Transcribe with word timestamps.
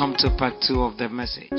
Welcome 0.00 0.16
to 0.20 0.34
part 0.34 0.54
two 0.66 0.80
of 0.80 0.96
the 0.96 1.10
message. 1.10 1.50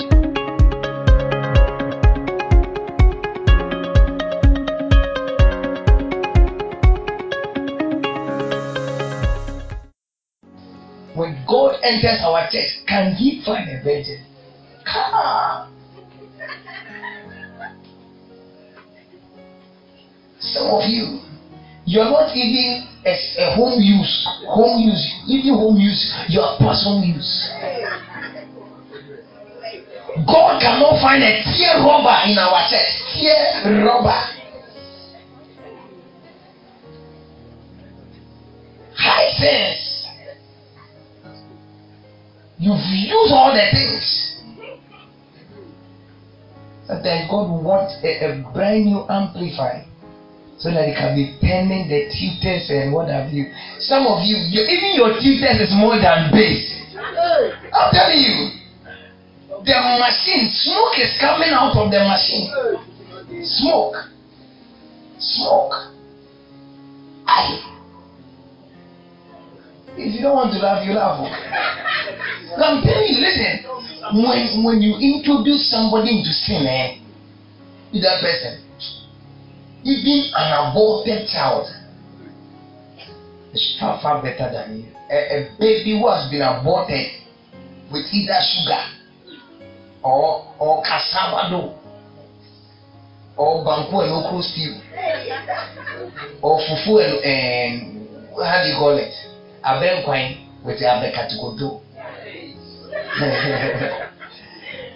When 11.13 11.45
God 11.47 11.75
enters 11.83 12.19
our 12.23 12.49
church, 12.49 12.81
can 12.87 13.13
He 13.13 13.43
find 13.45 13.69
a 13.69 13.83
virgin? 13.83 14.25
Come 14.91 15.13
on. 15.13 15.73
Some 20.39 20.65
of 20.65 20.89
you, 20.89 21.19
you 21.85 22.01
are 22.01 22.09
not 22.09 22.35
even 22.35 22.87
a, 23.05 23.13
a 23.37 23.55
home 23.55 23.79
use, 23.79 24.27
home 24.47 24.81
use, 24.81 25.13
even 25.27 25.53
home 25.53 25.77
use, 25.77 26.11
you 26.27 26.41
are 26.41 26.57
personal 26.57 27.03
use. 27.03 27.51
Cannot 30.61 31.01
find 31.01 31.23
a 31.23 31.41
tear 31.41 31.81
robber 31.81 32.29
in 32.29 32.37
our 32.37 32.69
chest. 32.69 33.01
Tear 33.17 33.83
robber. 33.83 34.21
High 38.95 39.31
sense. 39.41 40.05
You've 42.59 42.77
used 42.77 43.33
all 43.33 43.51
the 43.57 43.65
things. 43.73 44.37
Sometimes 46.85 47.25
God 47.31 47.49
wants 47.63 47.97
a, 48.03 48.29
a 48.29 48.53
brand 48.53 48.85
new 48.85 49.01
amplifier 49.09 49.85
so 50.59 50.69
that 50.69 50.85
it 50.85 50.93
can 50.93 51.15
be 51.17 51.41
pending 51.41 51.89
the 51.89 52.05
tutors 52.13 52.69
and 52.69 52.93
what 52.93 53.09
have 53.09 53.33
you. 53.33 53.49
Some 53.79 54.05
of 54.05 54.21
you, 54.21 54.37
even 54.37 54.93
your 54.93 55.17
tutors 55.17 55.57
is 55.57 55.73
more 55.73 55.97
than 55.97 56.29
bass. 56.29 56.69
I'm 57.73 57.89
telling 57.89 58.21
you, 58.21 58.60
the 59.65 59.97
machine, 59.99 60.49
smoke 60.49 60.97
is 60.97 61.13
coming 61.19 61.49
out 61.49 61.75
of 61.75 61.91
the 61.91 61.99
machine. 61.99 62.49
Smoke, 63.43 63.95
smoke. 65.19 65.73
Aye. 67.27 67.61
If 69.97 70.15
you 70.15 70.21
don't 70.21 70.35
want 70.35 70.53
to 70.53 70.59
laugh, 70.59 70.85
you 70.85 70.93
laugh. 70.93 71.19
But 72.55 72.63
I'm 72.63 72.83
telling 72.83 73.07
you, 73.07 73.19
listen. 73.21 73.65
When 74.13 74.63
when 74.63 74.81
you 74.81 74.97
introduce 74.97 75.69
somebody 75.69 76.17
into 76.19 76.33
sin, 76.33 76.65
eh, 76.65 76.97
that 78.01 78.19
person, 78.19 78.65
even 79.83 80.31
an 80.35 80.71
aborted 80.71 81.27
child, 81.29 81.67
is 83.53 83.77
far 83.79 84.01
far 84.01 84.21
better 84.23 84.51
than 84.51 84.81
you. 84.81 84.85
A, 85.11 85.15
a 85.15 85.55
baby 85.59 85.99
who 85.99 86.07
has 86.09 86.29
been 86.31 86.41
aborted 86.41 87.11
with 87.91 88.05
either 88.11 88.39
sugar 88.41 89.00
or 90.03 90.53
or 90.59 90.83
cassava 90.83 91.49
dough 91.49 91.75
or 93.37 93.63
banku 93.65 94.01
and 94.03 94.11
okra 94.11 94.41
stew 94.43 94.81
or 96.41 96.59
fufu 96.59 96.99
and, 97.25 98.07
how 98.37 98.61
do 98.61 98.69
you 98.69 98.75
call 98.77 98.97
it? 98.97 99.13
Abenkwine 99.63 100.47
with 100.65 100.81
abekatikoto. 100.81 101.81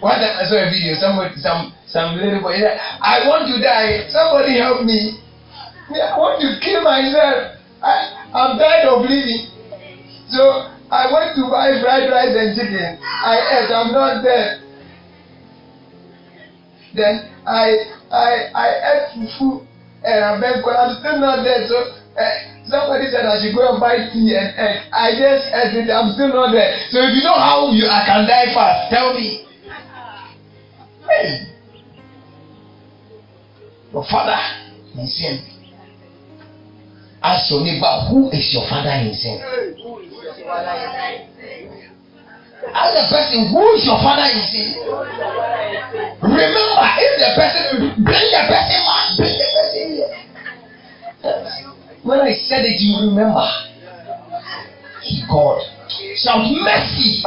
One 0.00 0.18
time 0.20 0.36
I 0.36 0.44
saw 0.44 0.56
a 0.60 0.68
video, 0.68 0.94
somebody, 1.00 1.34
some 1.36 1.72
some 1.86 2.16
little 2.16 2.40
boy 2.42 2.58
said, 2.60 2.76
I 3.00 3.24
want 3.26 3.48
to 3.48 3.62
die. 3.62 4.04
Somebody 4.12 4.58
help 4.58 4.84
me. 4.84 5.22
I 5.88 6.18
want 6.18 6.42
to 6.42 6.60
kill 6.60 6.82
myself. 6.82 7.56
I, 7.80 8.28
I'm 8.34 8.58
tired 8.58 8.90
of 8.90 9.02
living. 9.06 9.48
So 10.28 10.42
I 10.90 11.08
went 11.08 11.34
to 11.38 11.48
buy 11.48 11.80
fried 11.80 12.10
rice 12.10 12.34
and 12.34 12.52
chicken. 12.58 12.98
I 13.00 13.38
ate, 13.38 13.70
I'm 13.72 13.92
not 13.92 14.22
dead. 14.22 14.65
Then 16.96 17.28
I 17.44 17.92
I 18.10 18.30
I 18.56 18.66
ate 18.90 19.08
fufu 19.12 19.66
and 20.02 20.24
I'm 20.24 20.42
I'm 20.42 20.92
still 20.98 21.20
not 21.20 21.44
dead. 21.44 21.68
So 21.68 21.76
uh, 21.76 22.24
somebody 22.64 23.12
said 23.12 23.26
I 23.28 23.36
should 23.42 23.54
go 23.54 23.68
and 23.68 23.80
buy 23.80 24.08
tea 24.12 24.32
and 24.32 24.56
egg. 24.56 24.88
I 24.92 25.12
just 25.12 25.52
ate 25.52 25.76
it, 25.76 25.90
I'm 25.92 26.12
still 26.16 26.32
not 26.32 26.52
dead. 26.52 26.88
So 26.90 27.04
if 27.04 27.12
you 27.12 27.22
know 27.22 27.36
how 27.36 27.70
you 27.70 27.86
I 27.86 28.04
can 28.06 28.26
die 28.26 28.54
fast, 28.54 28.90
tell 28.90 29.12
me. 29.12 29.44
Hey. 31.04 31.52
Your 33.92 34.04
father 34.10 34.36
in 34.98 35.06
sin. 35.06 35.44
Ask 37.22 37.50
your 37.50 37.60
neighbor, 37.64 38.08
who 38.08 38.30
is 38.30 38.52
your 38.54 38.68
father 38.68 38.90
in 38.90 39.12
sin? 39.14 39.40
Ask 42.74 42.90
the 42.94 43.04
person, 43.10 43.48
who 43.50 43.62
is 43.74 43.86
your 43.86 43.98
father 44.02 44.26
in 44.30 44.42
sin? 44.50 44.68
Remember, 46.22 46.84
if 46.98 47.12
the 47.20 47.30
person, 47.36 47.64
bring 48.02 48.26
the 48.32 48.42
person 48.48 48.78
back, 48.86 49.06
bring 49.16 49.34
the 49.38 49.48
person 49.54 49.84
here. 49.94 50.12
When 52.02 52.20
I 52.20 52.32
said 52.32 52.64
it, 52.64 52.78
you 52.80 53.10
remember. 53.10 53.46
God. 55.28 55.62
Shout 56.16 56.42
mercy. 56.62 57.22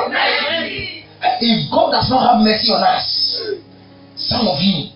If 1.41 1.71
God 1.71 1.91
does 1.91 2.09
not 2.09 2.23
have 2.27 2.41
mercy 2.44 2.71
on 2.71 2.83
us, 2.83 3.07
some 4.16 4.47
of 4.47 4.59
you, 4.59 4.91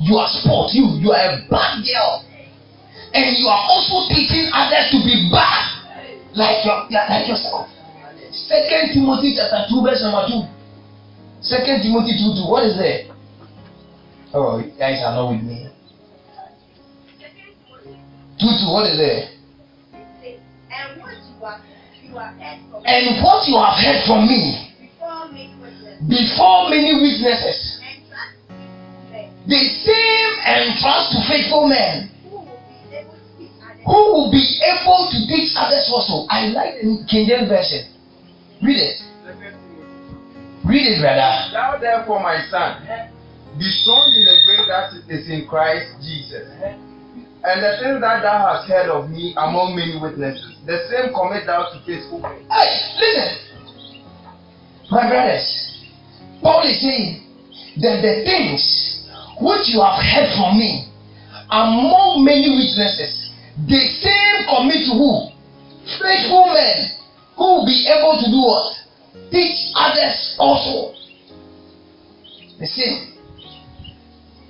you 0.00 0.16
are 0.16 0.28
sport, 0.28 0.72
you, 0.72 0.84
you 1.00 1.10
are 1.12 1.36
a 1.36 1.44
bad 1.50 1.84
girl. 1.84 2.24
And 3.12 3.36
you 3.36 3.48
are 3.48 3.62
also 3.68 4.08
teaching 4.14 4.48
others 4.52 4.92
to 4.92 4.98
be 5.04 5.28
bad. 5.32 5.64
Like, 6.34 6.64
your, 6.64 6.86
like 6.90 7.28
yourself. 7.28 7.68
Second 8.30 8.92
Timothy 8.92 9.32
chapter 9.36 9.64
2, 9.72 9.82
verse 9.82 10.02
number 10.04 10.28
2. 10.28 10.44
Second 11.40 11.80
Timothy 11.80 12.12
2 12.12 12.44
2. 12.44 12.50
What 12.50 12.64
is 12.68 12.76
there? 12.76 13.08
Oh, 14.34 14.58
you 14.60 14.72
guys 14.76 15.00
are 15.00 15.16
not 15.16 15.32
with 15.32 15.42
me. 15.42 15.68
2 18.36 18.44
2. 18.44 18.68
What 18.68 18.84
is 18.92 18.98
there? 19.00 19.32
And 20.68 21.00
what 21.00 21.16
you 21.16 21.40
have, 21.40 21.64
you 22.04 22.12
have 22.20 22.36
heard 22.36 22.60
from 22.68 22.82
And 22.84 23.24
what 23.24 23.48
you 23.48 23.56
have 23.56 23.80
heard 23.80 24.04
from 24.04 24.28
me 24.28 24.76
before 24.76 25.32
many 25.32 25.56
witnesses, 25.56 25.96
before 26.04 26.68
many 26.68 26.92
witnesses, 27.00 27.80
the 29.48 29.62
same 29.88 30.32
entrust 30.44 31.16
to 31.16 31.24
faithful 31.24 31.66
men 31.66 32.12
who 33.88 33.98
will 34.12 34.30
be 34.30 34.44
able 34.68 35.08
to 35.08 35.16
teach 35.24 35.56
others 35.56 35.88
also. 35.88 36.28
I 36.28 36.52
like 36.52 36.84
the 36.84 37.00
King 37.08 37.24
James 37.26 37.48
Version. 37.48 37.97
Read 38.62 38.76
it. 38.76 38.98
Read 40.66 40.86
it, 40.86 41.00
brother. 41.00 41.30
Thou 41.52 41.78
therefore, 41.80 42.20
my 42.20 42.42
son, 42.50 42.82
be 43.58 43.64
strong 43.82 44.10
in 44.10 44.24
the 44.26 44.36
grace 44.44 44.66
that 44.66 44.90
is 45.08 45.30
in 45.30 45.46
Christ 45.46 45.86
Jesus. 46.02 46.50
And 47.44 47.62
the 47.62 47.78
things 47.78 48.02
that 48.02 48.22
thou 48.26 48.50
hast 48.50 48.68
heard 48.68 48.90
of 48.90 49.10
me 49.10 49.32
among 49.38 49.78
many 49.78 49.94
witnesses, 49.94 50.58
the 50.66 50.82
same 50.90 51.14
commit 51.14 51.46
thou 51.46 51.70
to 51.70 51.78
faithful 51.86 52.18
men. 52.18 52.42
Hey, 52.50 52.70
listen. 52.98 54.02
My 54.90 55.06
brothers, 55.06 55.46
Paul 56.42 56.66
is 56.66 56.82
saying 56.82 57.22
that 57.78 58.02
the 58.02 58.26
things 58.26 59.06
which 59.38 59.70
you 59.70 59.78
have 59.78 60.02
heard 60.02 60.34
from 60.34 60.58
me 60.58 60.90
among 61.46 62.26
many 62.26 62.50
witnesses, 62.50 63.30
the 63.70 63.82
same 64.02 64.50
commit 64.50 64.82
to 64.90 64.98
who? 64.98 65.30
Faithful 66.02 66.50
men 66.50 66.97
who 67.38 67.62
will 67.62 67.66
be 67.66 67.86
able 67.86 68.18
to 68.18 68.26
do 68.26 68.42
what? 68.42 68.74
Teach 69.30 69.70
others 69.78 70.34
also. 70.42 70.98
The 72.58 72.66
same. 72.66 73.14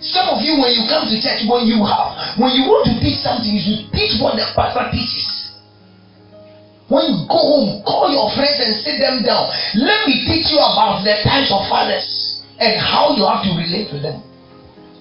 Some 0.01 0.33
of 0.33 0.41
you, 0.41 0.57
when 0.57 0.73
you 0.73 0.89
come 0.89 1.05
to 1.05 1.17
church, 1.21 1.45
when 1.45 1.69
you 1.69 1.85
have, 1.85 2.41
when 2.41 2.57
you 2.57 2.65
want 2.65 2.89
to 2.89 2.97
teach 2.97 3.21
something, 3.21 3.53
you 3.53 3.61
should 3.61 3.93
teach 3.93 4.17
what 4.23 4.41
the 4.41 4.49
pastor 4.57 4.89
teaches. 4.89 5.29
When 6.89 7.05
you 7.05 7.29
go 7.29 7.37
home, 7.37 7.85
call 7.85 8.09
your 8.09 8.33
friends 8.33 8.57
and 8.65 8.73
sit 8.81 8.97
them 8.97 9.21
down. 9.21 9.53
Let 9.77 10.09
me 10.09 10.25
teach 10.25 10.49
you 10.49 10.57
about 10.57 11.05
the 11.05 11.21
types 11.21 11.53
of 11.53 11.69
fathers 11.69 12.41
and 12.57 12.81
how 12.81 13.13
you 13.13 13.29
have 13.29 13.45
to 13.45 13.53
relate 13.53 13.93
to 13.93 14.01
them. 14.01 14.25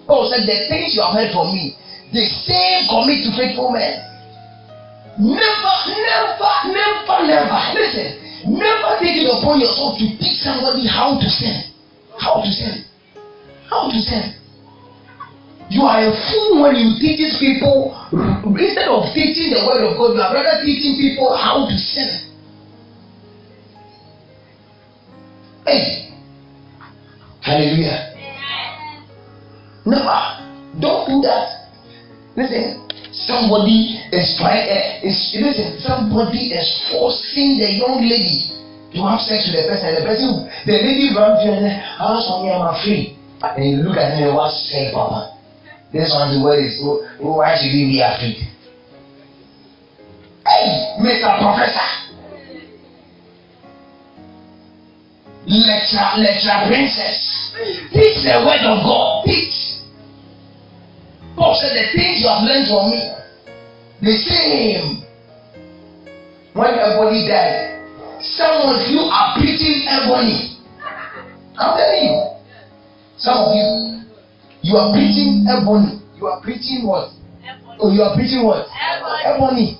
Paul 0.03 0.27
said, 0.27 0.43
The 0.43 0.67
things 0.67 0.91
you 0.91 0.99
have 0.99 1.15
heard 1.15 1.31
from 1.31 1.55
me, 1.55 1.79
the 2.11 2.27
same 2.43 2.91
commit 2.91 3.23
to 3.23 3.31
faithful 3.39 3.71
men. 3.71 4.03
Never, 5.19 5.75
never, 5.97 6.53
never, 6.69 7.17
never. 7.25 7.61
Listen, 7.73 8.53
never 8.53 9.01
take 9.01 9.17
it 9.17 9.25
upon 9.25 9.59
yourself 9.59 9.97
to 9.97 10.05
teach 10.17 10.37
somebody 10.45 10.85
how 10.85 11.17
to 11.17 11.29
sin. 11.29 11.73
How 12.19 12.41
to 12.41 12.51
sin. 12.51 12.85
How 13.69 13.89
to 13.89 13.99
sin. 13.99 14.37
You 15.69 15.81
are 15.83 15.99
a 15.99 16.11
fool 16.29 16.61
when 16.61 16.75
you 16.75 16.95
teach 16.99 17.39
people 17.39 17.91
instead 18.55 18.87
of 18.87 19.03
teaching 19.13 19.51
the 19.51 19.65
word 19.67 19.83
of 19.83 19.97
God, 19.97 20.15
you 20.15 20.21
are 20.21 20.33
rather 20.33 20.63
teaching 20.63 20.95
people 20.95 21.35
how 21.35 21.67
to 21.67 21.77
sin. 21.77 22.31
Hey, 25.65 26.13
hallelujah. 27.41 28.15
Never. 29.85 30.79
Don't 30.79 31.09
do 31.09 31.21
that. 31.27 31.67
Listen, 32.37 32.86
somebody 33.25 33.97
is 34.11 34.37
trying. 34.37 34.69
Uh, 34.69 35.07
is 35.07 35.17
listen. 35.39 35.79
Somebody 35.79 36.53
is 36.53 36.67
forcing 36.91 37.57
the 37.57 37.71
young 37.81 38.03
lady 38.03 38.57
to 38.93 39.03
have 39.03 39.19
sex 39.19 39.51
with 39.51 39.59
the 39.59 39.67
person, 39.67 39.95
the 39.95 40.03
person, 40.07 40.29
the 40.65 40.75
lady 40.79 41.11
runs 41.11 41.43
you 41.43 41.51
and 41.51 41.61
says, 41.61 41.77
How 41.99 42.17
me, 42.41 42.51
I'm 42.51 42.73
free. 42.83 43.17
And 43.43 43.61
you 43.61 43.83
look 43.83 43.97
at 43.97 44.17
me 44.17 44.25
and 44.25 44.35
what 44.35 44.51
say, 44.51 44.91
Papa? 44.93 45.37
This 45.93 46.11
one's 46.15 46.35
the 46.35 46.43
word 46.43 46.59
is, 46.59 46.79
oh, 46.83 47.05
oh, 47.21 47.37
why 47.37 47.55
should 47.55 47.71
we 47.71 47.87
be 47.87 48.01
afraid? 48.01 48.41
Hey, 50.47 50.97
Mr. 50.99 51.31
Professor. 51.39 51.89
Lecture, 55.47 56.09
lecture 56.19 56.59
princess. 56.67 57.53
Teach 57.93 58.19
the 58.23 58.43
word 58.43 58.63
of 58.67 58.83
God. 58.83 59.23
Teach. 59.25 59.66
Paul 61.37 61.53
said, 61.61 61.77
The 61.77 61.85
things 61.93 62.25
you 62.25 62.27
have 62.27 62.41
learned 62.41 62.65
from 62.65 62.89
me, 62.89 63.01
the 64.01 64.13
same. 64.25 65.05
When 66.57 66.73
everybody 66.73 67.29
died, 67.29 67.77
some 68.25 68.73
of 68.73 68.81
you 68.89 69.05
are 69.05 69.37
preaching 69.37 69.85
ebony. 69.85 70.57
I'm 71.53 71.77
telling 71.77 72.03
you. 72.09 72.17
Some 73.21 73.37
of 73.37 73.53
you, 73.53 73.69
you 74.65 74.73
are 74.81 74.89
preaching 74.89 75.45
ebony. 75.45 76.01
You 76.17 76.25
are 76.25 76.41
preaching 76.41 76.81
what? 76.89 77.13
Oh, 77.77 77.93
you 77.93 78.01
are 78.01 78.17
preaching 78.17 78.41
what? 78.41 78.65
Ebony. 78.73 79.77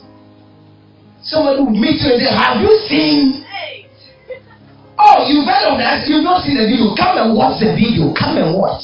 Somebody 1.26 1.66
will 1.66 1.74
meet 1.74 1.98
you 2.06 2.14
and 2.14 2.22
say, 2.22 2.30
Have 2.30 2.62
you 2.62 2.72
seen? 2.88 3.44
Oh, 5.00 5.30
you've 5.30 5.46
heard 5.46 5.70
of 5.70 5.78
that. 5.78 6.10
You've 6.10 6.24
not 6.26 6.42
seen 6.42 6.58
the 6.58 6.66
video. 6.66 6.98
Come 6.98 7.22
and 7.22 7.38
watch 7.38 7.62
the 7.62 7.70
video. 7.78 8.18
Come 8.18 8.42
and 8.42 8.58
watch. 8.58 8.82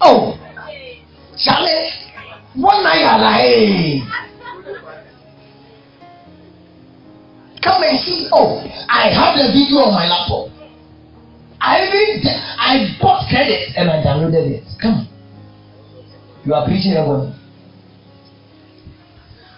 Oh, 0.00 0.38
Charlie, 1.36 1.90
one 2.54 2.82
night. 2.82 4.02
Come 7.62 7.82
and 7.82 7.98
see. 8.00 8.28
Oh, 8.32 8.62
I 8.88 9.10
have 9.10 9.36
the 9.36 9.52
video 9.52 9.78
on 9.84 9.94
my 9.94 10.06
laptop. 10.06 10.48
I 11.60 11.82
even 11.82 12.22
I 12.58 12.96
bought 13.00 13.28
credit 13.28 13.74
and 13.76 13.90
I 13.90 14.02
downloaded 14.02 14.62
it. 14.62 14.64
Come. 14.80 15.08
You 16.44 16.54
are 16.54 16.64
preaching 16.64 16.92
everyone. 16.92 17.34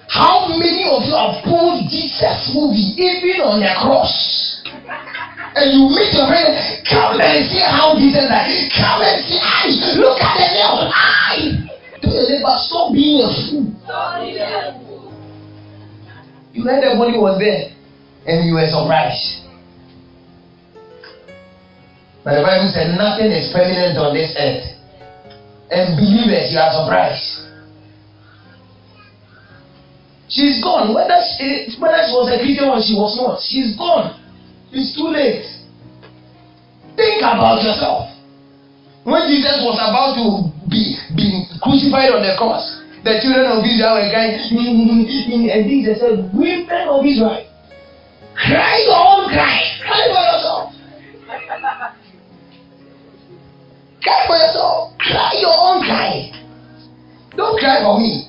How 0.08 0.48
many 0.48 0.88
of 0.90 1.04
you 1.04 1.14
have 1.14 1.44
pulled 1.44 1.86
Jesus 1.88 2.50
movie 2.54 2.96
even 2.98 3.42
on 3.42 3.60
the 3.60 3.70
cross? 3.80 4.64
And 5.50 5.66
you 5.74 5.90
meet 5.90 6.14
your 6.14 6.30
friend, 6.30 6.46
come 6.86 7.18
and 7.18 7.42
see 7.50 7.58
how 7.58 7.98
Jesus 7.98 8.30
died. 8.30 8.70
Come 8.70 9.02
and 9.02 9.18
see, 9.26 9.38
aye, 9.42 9.98
look 9.98 10.22
at 10.22 10.38
the 10.38 10.46
nail, 10.54 10.86
aye. 10.94 11.66
Tell 12.00 12.14
your 12.14 12.30
neighbor, 12.30 12.54
stop 12.70 12.94
being 12.94 13.18
a 13.18 13.30
fool. 13.34 13.66
You 16.52 16.62
heard 16.64 16.82
the 16.82 16.94
money 16.94 17.18
was 17.18 17.38
there 17.38 17.74
and 18.26 18.46
you 18.46 18.54
were 18.54 18.66
surprised. 18.70 19.42
But 22.22 22.36
the 22.38 22.42
Bible 22.46 22.70
said 22.70 22.94
nothing 22.94 23.32
is 23.32 23.50
permanent 23.50 23.96
on 23.98 24.14
this 24.14 24.36
earth. 24.38 24.76
And 25.70 25.96
believers, 25.96 26.52
you 26.52 26.58
are 26.58 26.70
surprised. 26.74 27.48
She's 30.28 30.62
gone. 30.62 30.94
Whether 30.94 31.18
she, 31.38 31.74
whether 31.80 32.02
she 32.06 32.14
was 32.14 32.30
a 32.30 32.38
Christian 32.38 32.68
or 32.70 32.78
she 32.82 32.94
was 32.94 33.16
not, 33.18 33.42
she's 33.42 33.74
gone. 33.74 34.19
It's 34.72 34.94
too 34.94 35.10
late. 35.10 35.42
Think 36.94 37.22
about 37.22 37.62
yourself. 37.62 38.06
When 39.02 39.26
Jesus 39.26 39.64
was 39.66 39.80
about 39.80 40.14
to 40.14 40.46
be, 40.70 40.94
be 41.16 41.26
crucified 41.58 42.14
on 42.14 42.22
the 42.22 42.38
cross, 42.38 42.62
the 43.02 43.18
children 43.18 43.48
of 43.50 43.64
Israel 43.64 43.96
were 43.96 44.12
crying, 44.12 44.36
mm, 44.52 44.60
mm, 44.60 45.08
mm, 45.08 45.48
and 45.50 45.64
Jesus 45.66 45.98
said, 45.98 46.30
Women 46.36 46.84
of 46.86 47.00
Israel, 47.02 47.48
cry 48.36 48.76
your 48.84 49.00
own 49.00 49.32
cry. 49.32 49.58
Cry 49.82 50.02
for 50.12 50.22
yourself. 50.22 50.64
cry 54.04 54.20
for 54.28 54.36
yourself. 54.36 54.98
Cry 55.00 55.32
your 55.40 55.56
own 55.56 55.80
cry. 55.82 56.30
Don't 57.34 57.58
cry 57.58 57.80
for 57.82 57.98
me. 57.98 58.28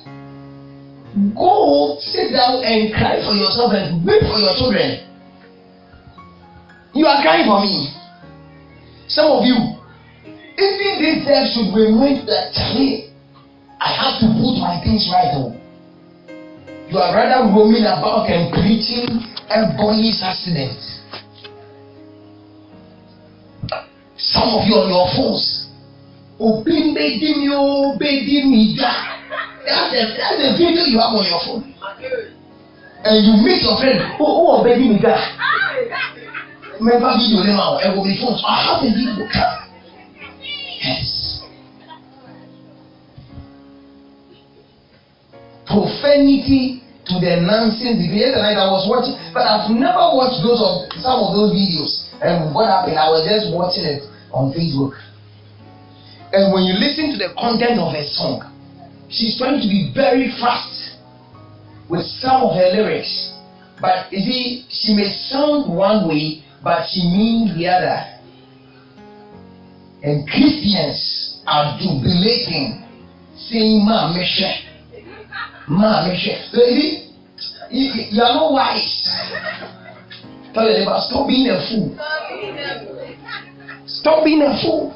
Go 1.36 2.00
sit 2.00 2.32
down 2.32 2.64
and 2.64 2.90
cry 2.96 3.20
for 3.20 3.36
yourself 3.36 3.76
and 3.76 4.00
weep 4.00 4.24
for 4.24 4.40
your 4.40 4.56
children. 4.56 5.11
You 6.94 7.06
are 7.06 7.22
crying 7.22 7.48
for 7.48 7.60
me. 7.64 7.88
Some 9.08 9.32
of 9.32 9.44
you, 9.48 9.56
even 10.60 10.92
this 11.00 11.24
day 11.24 11.40
should 11.48 11.72
remind 11.72 12.28
that 12.28 12.52
Charlie, 12.52 13.08
I 13.80 13.96
have 13.96 14.20
to 14.20 14.28
put 14.36 14.60
my 14.60 14.76
things 14.84 15.08
right. 15.08 15.32
Oh. 15.32 15.56
You 16.92 16.98
are 17.00 17.16
rather 17.16 17.48
roaming 17.48 17.88
about 17.88 18.28
and 18.28 18.52
preaching 18.52 19.08
everybody's 19.48 20.20
accidents. 20.20 21.00
Some 24.20 24.52
of 24.52 24.68
you 24.68 24.76
on 24.76 24.92
your 24.92 25.08
phones. 25.16 25.72
Obi 26.38 26.92
made 26.92 27.22
me, 27.22 27.48
obey 27.48 28.20
me, 28.44 28.76
That's 28.76 29.88
the, 29.88 30.00
that's 30.12 30.36
the 30.36 30.52
video 30.60 30.84
you 30.84 31.00
have 31.00 31.16
on 31.16 31.24
your 31.24 31.40
phone. 31.40 31.72
And 33.04 33.24
you 33.24 33.32
meet 33.40 33.64
your 33.64 33.80
friend, 33.80 33.98
oh, 34.20 34.60
oh, 34.60 34.64
baby, 34.64 34.92
me 34.92 35.00
Remember 36.82 37.14
video 37.14 37.46
now, 37.46 37.78
and 37.78 37.94
will 37.94 38.02
be 38.02 38.18
phone. 38.18 38.34
I 38.42 38.58
have 38.66 38.82
a 38.82 38.90
video. 38.90 39.22
Yes. 40.82 41.46
Profanity 45.62 46.82
to 47.06 47.22
the 47.22 47.38
nonsense 47.38 48.02
degree. 48.02 48.26
Yesterday 48.26 48.58
I 48.58 48.66
was 48.66 48.90
watching, 48.90 49.14
but 49.30 49.46
I've 49.46 49.70
never 49.70 50.10
watched 50.10 50.42
those 50.42 50.58
of 50.58 50.90
some 50.98 51.22
of 51.22 51.38
those 51.38 51.54
videos. 51.54 52.10
And 52.18 52.50
what 52.50 52.66
happened? 52.66 52.98
I 52.98 53.14
was 53.14 53.30
just 53.30 53.54
watching 53.54 53.86
it 53.86 54.02
on 54.34 54.50
Facebook. 54.50 54.98
And 56.34 56.50
when 56.50 56.66
you 56.66 56.74
listen 56.74 57.14
to 57.14 57.18
the 57.18 57.30
content 57.38 57.78
of 57.78 57.94
her 57.94 58.06
song, 58.10 58.42
she's 59.06 59.38
trying 59.38 59.62
to 59.62 59.68
be 59.70 59.94
very 59.94 60.34
fast 60.42 60.98
with 61.86 62.02
some 62.18 62.42
of 62.42 62.58
her 62.58 62.74
lyrics. 62.74 63.38
But 63.78 64.10
you 64.10 64.18
see, 64.18 64.66
she 64.66 64.98
may 64.98 65.14
sound 65.30 65.70
one 65.70 66.10
way, 66.10 66.41
but 66.62 66.86
she 66.88 67.02
means 67.02 67.56
the 67.56 67.66
other. 67.66 68.12
And 70.02 70.26
Christians 70.28 71.42
are 71.46 71.78
jubilating, 71.78 72.82
saying, 73.36 73.84
Ma, 73.84 74.12
Meshe. 74.14 74.66
Ma, 75.68 76.06
Meshe. 76.08 76.50
So 76.50 76.62
you, 76.62 77.12
you, 77.70 78.22
are 78.22 78.34
not 78.34 78.52
wise. 78.52 79.08
Tell 80.54 80.64
your 80.64 80.78
neighbor, 80.78 80.98
stop 81.00 81.26
being 81.26 81.48
a 81.48 81.58
fool. 81.68 81.96
Stop 83.86 84.24
being 84.24 84.42
a 84.42 84.58
fool. 84.62 84.92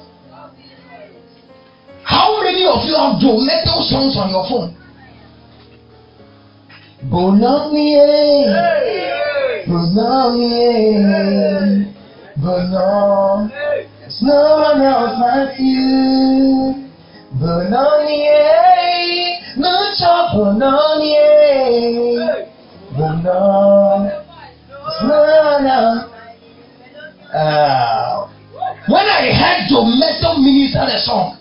How 2.05 2.43
many 2.43 2.65
of 2.67 2.85
you 2.87 2.95
have 2.95 3.21
Mettle 3.21 3.83
songs 3.83 4.17
on 4.17 4.31
your 4.31 4.47
phone? 4.49 4.77
Bonomie, 7.11 7.97
eh? 7.99 9.16
Bonomie, 9.67 11.03
Bonom. 12.39 13.51
There's 13.51 14.23
no 14.23 14.63
one 14.63 14.81
else 14.81 15.19
like 15.19 15.59
you. 15.59 16.87
Bonomie, 17.35 18.47
mucho 19.59 20.15
Bonomie, 20.39 21.35
Bonom. 22.95 24.07
There's 24.71 25.03
no 25.03 25.19
one 25.51 25.67
else. 25.67 26.15
Uh, 27.35 28.31
when 28.87 29.03
I 29.03 29.35
heard 29.35 29.67
Joe 29.69 29.83
Mettle 29.85 30.39
minister 30.47 30.87
the 30.87 30.99
song, 31.03 31.39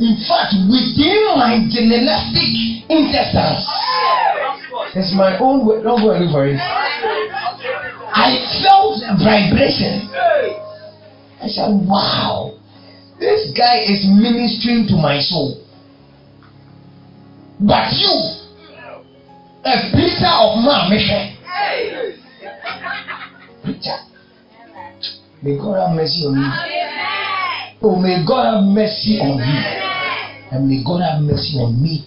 in 0.00 0.16
fact, 0.26 0.58
within 0.66 1.38
my 1.38 1.62
genetic 1.70 2.50
intestines, 2.90 3.62
it's 4.96 5.14
my 5.14 5.38
own 5.38 5.64
way. 5.64 5.80
Don't 5.84 6.02
go 6.02 6.10
and 6.10 6.26
look. 6.26 6.79
I 8.20 8.36
felt 8.60 9.00
a 9.00 9.16
vibration. 9.16 10.12
I 11.40 11.48
said, 11.48 11.72
wow, 11.88 12.52
this 13.18 13.50
guy 13.56 13.80
is 13.88 14.04
ministering 14.04 14.86
to 14.88 14.96
my 14.96 15.20
soul. 15.20 15.56
But 17.60 17.92
you, 17.96 18.12
a 19.64 19.88
preacher 19.92 20.28
of 20.28 20.60
man, 20.60 20.90
preacher, 23.64 23.98
may 25.42 25.56
God 25.56 25.80
have 25.80 25.96
mercy 25.96 26.26
on 26.28 26.36
you. 26.36 26.52
Oh, 27.82 27.96
may 27.96 28.22
God 28.26 28.44
have 28.44 28.64
mercy 28.64 29.18
on 29.20 29.38
you. 29.40 29.80
And 30.52 30.68
may 30.68 30.84
God 30.84 31.00
have 31.00 31.22
mercy 31.22 31.56
on 31.56 31.82
me. 31.82 32.04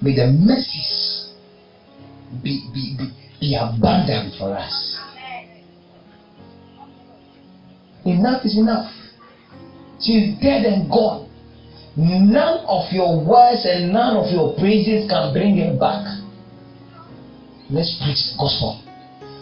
May 0.00 0.14
the 0.14 0.26
mercies 0.30 1.32
be, 2.42 2.70
be, 2.72 2.96
be, 2.98 3.10
be 3.40 3.56
abandoned 3.56 4.34
for 4.38 4.54
us. 4.54 4.98
Enough 8.04 8.44
is 8.44 8.56
enough. 8.56 8.92
She's 10.00 10.38
dead 10.40 10.64
and 10.64 10.90
gone. 10.90 11.28
None 11.96 12.64
of 12.68 12.92
your 12.92 13.24
words 13.24 13.66
and 13.66 13.92
none 13.92 14.16
of 14.16 14.32
your 14.32 14.54
praises 14.56 15.08
can 15.10 15.32
bring 15.32 15.58
her 15.58 15.76
back. 15.76 16.04
Let's 17.68 17.96
preach 18.00 18.32
the 18.32 18.36
gospel. 18.38 18.80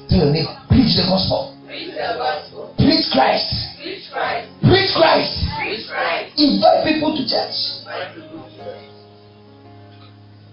Tell 0.09 0.19
your 0.19 0.33
neighbor, 0.33 0.57
preach 0.69 0.97
the 0.97 1.07
gospel. 1.07 1.55
Preach 1.67 1.93
the 1.93 2.19
gospel. 2.19 2.75
Preach 2.79 3.07
Christ. 3.13 3.79
Preach 3.83 4.11
Christ. 4.11 4.49
Preach 4.63 4.91
Christ. 4.97 5.33
Preach 5.61 5.87
Christ. 5.87 6.39
Invite 6.39 6.85
people 6.85 7.15
to 7.15 7.23
church. 7.29 7.55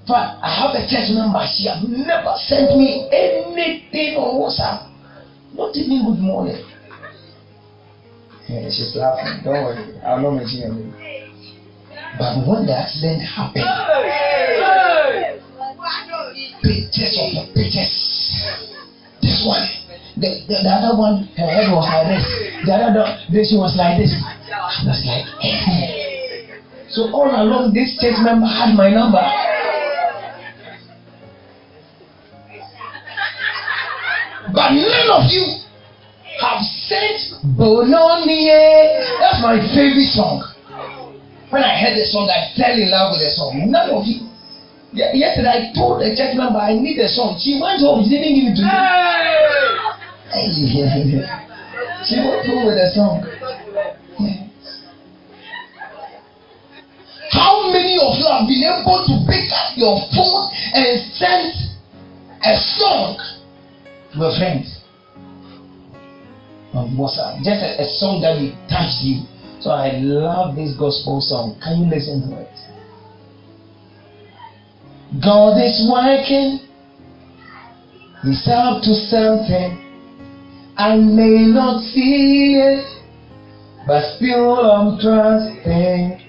But 0.07 0.37
I 0.37 0.53
have 0.53 0.75
a 0.77 0.85
church 0.85 1.09
member. 1.17 1.41
She 1.49 1.65
has 1.65 1.81
never 1.81 2.37
sent 2.45 2.77
me 2.77 3.09
anything 3.09 4.15
on 4.21 4.37
WhatsApp. 4.37 4.85
Not 5.57 5.75
even 5.75 6.05
good 6.05 6.21
morning. 6.21 6.61
Yeah, 8.47 8.69
she's 8.69 8.93
laughing. 8.95 9.41
Don't 9.43 9.65
worry. 9.65 9.97
I'll 10.05 10.21
not 10.21 10.37
mention 10.37 10.59
your 10.61 10.73
name. 10.73 10.93
But 12.19 12.45
when 12.45 12.69
the 12.69 12.77
accident 12.77 13.25
happened, 13.25 13.65
pictures 16.61 17.17
of 17.17 17.29
the 17.33 17.43
pictures. 17.57 17.93
This 19.21 19.41
one. 19.41 19.65
The, 20.21 20.29
the, 20.47 20.55
the 20.63 20.71
other 20.71 20.95
one, 20.95 21.27
her 21.35 21.49
head 21.49 21.73
was 21.73 21.89
like 21.89 22.07
this. 22.13 22.23
The 22.63 22.71
other, 22.71 23.05
the, 23.33 23.43
she 23.43 23.57
was 23.57 23.75
like 23.75 23.97
this. 23.97 24.13
I 24.13 24.85
was 24.85 25.01
like, 25.03 25.25
eh. 25.43 26.61
so 26.87 27.09
all 27.11 27.27
along, 27.27 27.73
this 27.73 27.97
church 27.99 28.15
member 28.23 28.47
had 28.47 28.77
my 28.77 28.93
number. 28.93 29.19
But 34.65 34.73
none 34.81 35.21
of 35.21 35.29
you 35.29 35.45
have 36.41 36.57
sent 36.89 37.37
Bononie. 37.53 38.49
That's 39.21 39.37
my 39.45 39.61
favorite 39.77 40.09
song. 40.09 40.41
When 41.53 41.61
I 41.61 41.77
heard 41.77 41.93
the 41.93 42.05
song, 42.09 42.25
I 42.33 42.49
fell 42.57 42.73
in 42.73 42.89
love 42.89 43.13
with 43.13 43.21
the 43.21 43.29
song. 43.29 43.61
None 43.69 43.93
of 43.93 44.01
you. 44.09 44.25
Yesterday, 44.97 45.69
I 45.69 45.77
told 45.77 46.01
the 46.01 46.17
church 46.17 46.33
member 46.33 46.57
I 46.57 46.73
need 46.73 46.97
a 46.97 47.05
song. 47.13 47.37
She 47.37 47.61
went 47.61 47.77
home, 47.77 48.09
she 48.09 48.17
didn't 48.17 48.41
give 48.41 48.47
it 48.49 48.57
to 48.57 48.65
me. 48.65 48.73
she 52.09 52.17
went 52.25 52.49
home 52.49 52.65
with 52.65 52.81
a 52.81 52.89
song. 52.89 53.21
How 57.37 57.69
many 57.69 58.01
of 58.01 58.17
you 58.17 58.25
have 58.33 58.49
been 58.49 58.65
able 58.65 58.97
to 59.13 59.13
pick 59.29 59.45
up 59.53 59.77
your 59.77 59.93
phone 60.09 60.49
and 60.73 60.97
send 61.13 61.53
a 62.41 62.57
song 62.81 63.24
to 64.15 64.23
a 64.23 64.31
friend 64.39 64.63
on 66.73 66.95
WhatsApp? 66.95 67.39
Uh, 67.39 67.43
just 67.43 67.59
a, 67.59 67.83
a 67.83 67.87
song 67.99 68.21
that 68.23 68.39
will 68.39 68.55
touch 68.71 69.03
you. 69.03 69.27
So 69.59 69.71
I 69.71 69.99
love 69.99 70.55
this 70.55 70.75
gospel 70.77 71.19
song. 71.19 71.59
Can 71.63 71.83
you 71.83 71.89
listen 71.89 72.29
to 72.29 72.39
it? 72.39 72.55
God 75.23 75.59
is 75.59 75.89
working. 75.91 76.59
He's 78.23 78.47
up 78.47 78.81
to 78.83 78.93
something. 79.11 79.81
I 80.77 80.95
may 80.97 81.47
not 81.51 81.81
see 81.93 82.59
it, 82.59 82.83
but 83.87 84.03
still 84.17 84.59
I'm 84.59 84.99
trusting. 84.99 86.19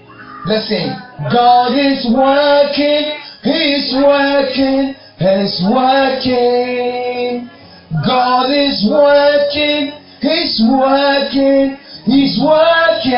Listen, 0.45 0.95
God 1.31 1.75
is 1.75 2.07
working. 2.07 3.17
He's 3.43 3.93
working. 3.97 4.95
He's 5.19 5.59
working. 5.67 7.49
God 7.91 8.49
is 8.51 8.85
working. 8.89 9.93
He's 10.19 10.61
working. 10.69 11.77
He's 12.05 12.39
working. 12.43 13.13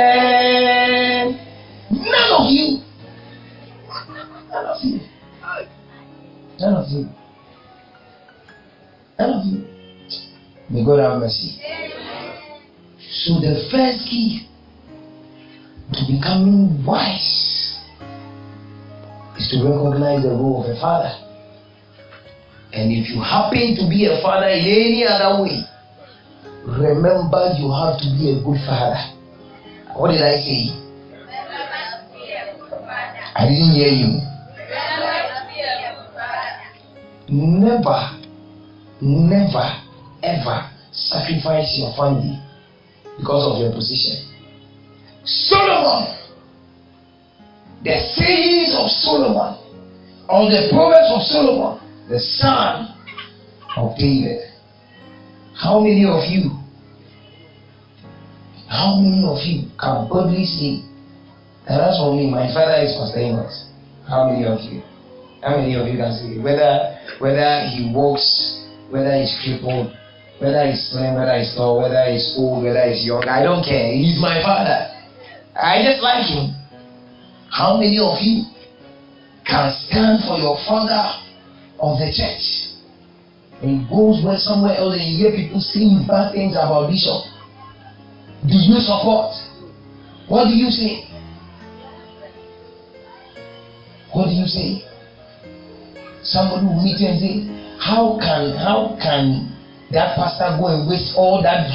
None 1.91 2.31
of 2.37 2.49
you. 2.49 2.81
None 4.49 4.65
of 4.65 4.83
you. 4.83 4.99
None 6.59 6.75
of 6.75 6.89
you. 6.89 7.09
None 9.17 9.33
of 9.33 9.45
you. 9.45 9.65
May 10.69 10.85
God 10.85 10.99
have 10.99 11.19
mercy. 11.19 11.59
So 13.11 13.39
the 13.39 13.67
first 13.71 14.07
key 14.09 14.47
to 15.93 16.05
becoming 16.07 16.85
wise 16.85 17.79
is 19.37 19.49
to 19.49 19.63
recognize 19.63 20.23
the 20.23 20.29
role 20.29 20.63
of 20.63 20.69
a 20.69 20.79
father. 20.79 21.28
And 22.71 22.91
if 22.91 23.09
you 23.09 23.21
happen 23.21 23.75
to 23.77 23.89
be 23.89 24.05
a 24.05 24.21
father 24.21 24.47
in 24.47 24.61
any 24.61 25.05
other 25.05 25.41
way, 25.41 25.65
remember 26.65 27.53
you 27.57 27.71
have 27.73 27.97
to 27.97 28.07
be 28.13 28.29
a 28.29 28.43
good 28.45 28.61
father. 28.65 29.01
What 29.97 30.11
did 30.11 30.21
I 30.21 30.37
say? 30.37 30.79
I 33.35 33.45
didn't 33.47 33.73
hear 33.73 33.89
you. 33.89 34.21
Never, 37.31 38.19
never, 39.01 39.67
ever 40.23 40.69
sacrifice 40.91 41.77
your 41.77 41.93
family 41.95 42.41
because 43.17 43.45
of 43.53 43.61
your 43.61 43.71
position. 43.71 44.25
Solomon, 45.23 46.17
the 47.83 47.97
sayings 48.15 48.73
of 48.77 48.89
Solomon, 48.89 49.57
or 50.27 50.49
the 50.49 50.69
proverbs 50.71 51.11
of 51.13 51.21
Solomon, 51.21 51.88
the 52.09 52.19
son 52.19 52.89
of 53.77 53.95
David. 53.95 54.41
How 55.53 55.79
many 55.79 56.05
of 56.09 56.25
you, 56.25 56.57
how 58.67 58.97
many 58.97 59.21
of 59.21 59.37
you 59.45 59.69
can 59.77 60.09
boldly 60.09 60.45
say, 60.45 60.81
as 61.69 62.01
for 62.01 62.17
me, 62.17 62.31
my 62.31 62.49
father 62.49 62.81
is 62.81 62.97
famous? 63.13 63.69
How 64.09 64.25
many 64.25 64.45
of 64.49 64.57
you? 64.65 64.81
How 65.41 65.57
many 65.57 65.75
of 65.75 65.85
you 65.87 65.97
can 66.01 66.11
say 66.17 66.41
whether 66.41 66.97
whether 67.19 67.69
he 67.69 67.93
walks, 67.93 68.25
whether 68.89 69.13
he's 69.13 69.37
crippled, 69.45 69.93
whether 70.41 70.65
he's 70.65 70.89
slim, 70.89 71.13
whether 71.13 71.37
he's 71.37 71.53
tall, 71.53 71.77
whether 71.77 72.09
he's 72.09 72.33
old, 72.37 72.63
whether 72.63 72.89
he's 72.89 73.05
young, 73.05 73.23
I 73.29 73.43
don't 73.43 73.63
care. 73.63 73.93
He's 73.93 74.17
my 74.19 74.41
father. 74.41 74.89
I 75.53 75.85
just 75.85 76.01
like 76.01 76.25
him. 76.25 76.57
How 77.51 77.77
many 77.77 77.99
of 78.01 78.17
you 78.17 78.49
can 79.45 79.69
stand 79.85 80.25
for 80.25 80.37
your 80.41 80.57
father 80.65 81.28
of 81.81 81.97
the 81.99 82.11
church? 82.11 82.69
And 83.61 83.89
goes 83.89 84.23
where 84.23 84.37
somewhere 84.37 84.77
else 84.77 84.95
and 84.95 85.03
you 85.03 85.27
hear 85.27 85.35
people 85.35 85.59
saying 85.59 86.05
bad 86.07 86.31
things 86.31 86.55
about 86.55 86.87
Bishop. 86.87 87.27
Do 88.47 88.55
you 88.55 88.79
support? 88.79 89.35
What 90.29 90.47
do 90.47 90.55
you 90.55 90.71
say? 90.71 91.09
What 94.13 94.27
do 94.27 94.33
you 94.33 94.47
say? 94.47 94.85
Somebody 96.23 96.65
will 96.65 96.81
meet 96.83 96.99
you 96.99 97.07
and 97.09 97.19
say, 97.19 97.33
How 97.79 98.17
can 98.19 98.55
how 98.55 98.95
can 99.01 99.51
that 99.91 100.15
pastor 100.15 100.55
go 100.59 100.67
and 100.67 100.87
waste 100.87 101.13
all 101.17 101.41
that 101.43 101.67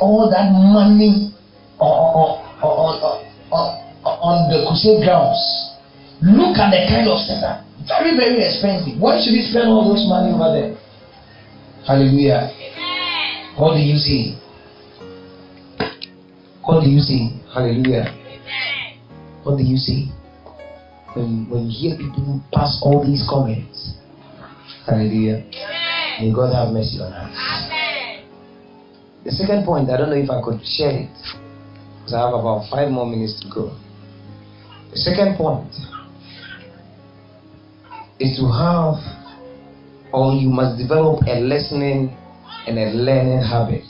all 0.00 0.30
that 0.30 0.50
money 0.50 1.32
on, 1.78 1.92
on, 1.92 2.30
on, 2.62 3.26
on, 3.50 3.68
on 4.02 4.36
the 4.50 4.66
crusade 4.66 5.04
grounds? 5.04 5.38
Look 6.22 6.58
at 6.58 6.70
the 6.70 6.86
kind 6.90 7.08
of 7.08 7.18
setup. 7.22 7.64
Very, 7.88 8.16
very 8.16 8.42
expensive. 8.44 9.00
Why 9.00 9.18
should 9.18 9.34
he 9.34 9.42
spend 9.42 9.68
all 9.68 9.88
those 9.88 10.06
money 10.06 10.32
over 10.32 10.52
there? 10.54 10.76
Hallelujah. 11.86 12.50
What 13.58 13.74
do 13.74 13.80
you 13.80 13.96
see? 13.96 14.38
What 16.62 16.84
do 16.84 16.90
you 16.90 17.00
see? 17.00 17.40
Hallelujah. 17.52 18.14
What 19.42 19.58
do 19.58 19.64
you 19.64 19.76
see? 19.76 20.12
When, 21.14 21.50
when 21.50 21.66
you 21.70 21.90
hear 21.90 21.98
people 21.98 22.40
pass 22.52 22.78
all 22.82 23.04
these 23.04 23.26
comments. 23.28 23.98
Hallelujah. 24.86 25.44
May 26.20 26.32
God 26.32 26.54
have 26.54 26.72
mercy 26.72 27.00
on 27.00 27.12
us. 27.12 27.34
The 29.24 29.32
second 29.32 29.64
point, 29.64 29.90
I 29.90 29.96
don't 29.96 30.10
know 30.10 30.16
if 30.16 30.30
I 30.30 30.40
could 30.42 30.64
share 30.64 31.06
it. 31.06 31.10
Because 31.98 32.14
I 32.14 32.20
have 32.26 32.34
about 32.34 32.70
five 32.70 32.90
more 32.90 33.06
minutes 33.06 33.40
to 33.42 33.50
go. 33.52 33.76
The 34.90 34.98
second 34.98 35.36
point 35.36 35.70
is 38.22 38.38
to 38.38 38.46
have, 38.46 39.02
or 40.14 40.32
you 40.32 40.48
must 40.48 40.78
develop 40.78 41.26
a 41.26 41.40
listening 41.40 42.16
and 42.66 42.78
a 42.78 42.94
learning 42.94 43.42
habit. 43.42 43.82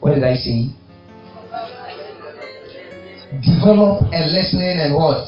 What 0.00 0.14
did 0.14 0.24
I 0.24 0.34
say? 0.34 0.74
Develop 3.46 4.10
a 4.10 4.22
listening 4.26 4.82
and 4.82 4.94
what? 4.94 5.22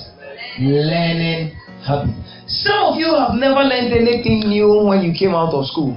Learning 0.58 1.54
habit. 1.86 2.10
Some 2.48 2.92
of 2.92 2.98
you 2.98 3.14
have 3.14 3.38
never 3.38 3.62
learned 3.62 3.94
anything 3.94 4.48
new 4.48 4.82
when 4.88 5.02
you 5.02 5.14
came 5.16 5.34
out 5.34 5.54
of 5.54 5.64
school. 5.66 5.94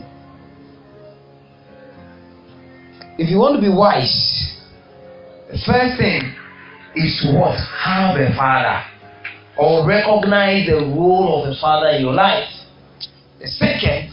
If 3.18 3.30
you 3.30 3.40
want 3.40 3.56
to 3.56 3.62
be 3.62 3.74
wise, 3.74 4.14
the 5.50 5.58
first 5.66 5.98
thing 5.98 6.22
is 6.96 7.26
what? 7.34 7.58
Have 7.58 8.20
a 8.20 8.36
father. 8.38 8.95
Or 9.58 9.88
recognize 9.88 10.68
the 10.68 10.76
role 10.76 11.44
of 11.44 11.52
a 11.52 11.56
father 11.60 11.90
in 11.96 12.02
your 12.02 12.14
life. 12.14 12.50
The 13.40 13.48
second 13.48 14.12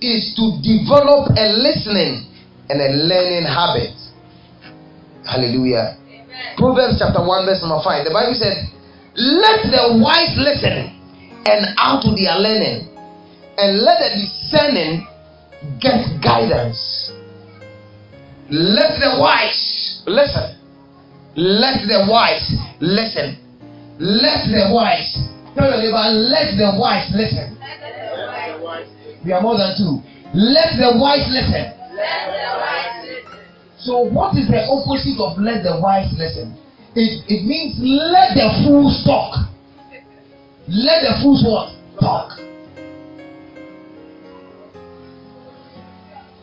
is 0.00 0.34
to 0.36 0.56
develop 0.62 1.32
a 1.36 1.46
listening 1.52 2.26
and 2.70 2.80
a 2.80 2.90
learning 2.92 3.44
habit. 3.44 3.92
Hallelujah. 5.24 5.96
Proverbs 6.56 6.96
chapter 6.98 7.20
1, 7.20 7.46
verse 7.46 7.60
number 7.62 7.80
5. 7.82 8.04
The 8.04 8.12
Bible 8.12 8.34
said, 8.34 8.56
Let 9.16 9.68
the 9.68 10.00
wise 10.00 10.36
listen 10.36 10.92
and 11.46 11.76
out 11.78 12.02
to 12.02 12.10
their 12.16 12.36
learning. 12.36 12.88
and 13.56 13.78
let 13.82 13.98
the 14.00 14.10
discerning 14.18 15.06
get 15.80 16.20
guidance. 16.22 17.12
Let 18.50 18.98
the 19.00 19.16
wise 19.20 20.02
listen. 20.06 20.58
Let 21.36 21.86
the 21.86 22.06
wise 22.10 22.52
listen. 22.80 23.38
Let 23.98 24.50
the 24.50 24.74
wise. 24.74 25.14
Tell 25.54 25.70
your 25.70 25.78
neighbor, 25.78 26.10
let 26.10 26.58
the 26.58 26.74
wise 26.78 27.06
listen. 27.14 27.56
We 29.24 29.32
are 29.32 29.40
more 29.40 29.56
than 29.56 29.76
two. 29.78 30.02
Let 30.34 30.76
the 30.76 30.98
wise 30.98 31.26
listen. 31.30 31.70
So, 33.78 34.00
what 34.00 34.36
is 34.36 34.48
the 34.48 34.66
opposite 34.66 35.20
of 35.22 35.38
let 35.38 35.62
the 35.62 35.78
wise 35.80 36.12
listen? 36.18 36.58
It, 36.96 37.22
it 37.28 37.46
means 37.46 37.78
let 37.78 38.34
the 38.34 38.50
fools 38.66 39.04
talk. 39.04 39.46
Let 40.66 41.02
the 41.02 41.20
fools 41.22 41.44
what? 41.46 41.70
Talk. 42.00 42.38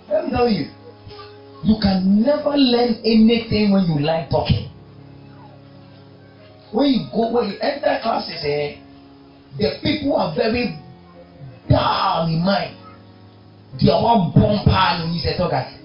Let 0.08 0.25
me 0.25 0.31
tell 0.31 0.48
you, 0.48 0.67
you 1.63 1.75
can 1.81 2.22
never 2.22 2.55
learn 2.55 3.01
anything 3.03 3.72
when 3.72 3.86
you 3.86 4.00
like 4.00 4.29
talking. 4.29 4.70
When 6.71 6.87
you 6.87 7.07
go, 7.11 7.31
when 7.31 7.49
you 7.51 7.59
enter 7.59 7.99
classes, 8.01 8.39
eh, 8.43 8.79
the 9.57 9.79
people 9.83 10.15
are 10.15 10.33
very 10.35 10.79
down 11.69 12.29
in 12.29 12.43
mind. 12.43 12.77
They 13.79 13.89
are 13.91 13.99
all 13.99 14.31
bomb 14.35 14.63
pan 14.65 15.11
say 15.19 15.37
talk 15.37 15.53
at. 15.53 15.79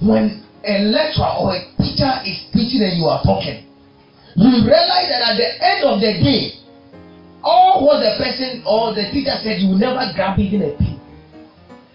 When 0.00 0.42
a 0.64 0.78
lecturer 0.90 1.34
or 1.38 1.54
a 1.54 1.60
teacher 1.78 2.10
is 2.26 2.46
teaching 2.52 2.82
and 2.82 2.98
you 2.98 3.06
are 3.06 3.22
talking, 3.22 3.66
you 4.34 4.50
realize 4.66 5.10
that 5.10 5.22
at 5.22 5.36
the 5.38 5.48
end 5.62 5.84
of 5.84 6.00
the 6.00 6.12
day, 6.22 6.58
all 7.42 7.86
what 7.86 7.98
the 7.98 8.14
person 8.18 8.62
or 8.66 8.94
the 8.94 9.10
teacher 9.10 9.34
said, 9.42 9.60
you 9.60 9.68
will 9.68 9.78
never 9.78 10.10
grab 10.14 10.38
even 10.38 10.62
a 10.62 10.70
pin. 10.78 10.98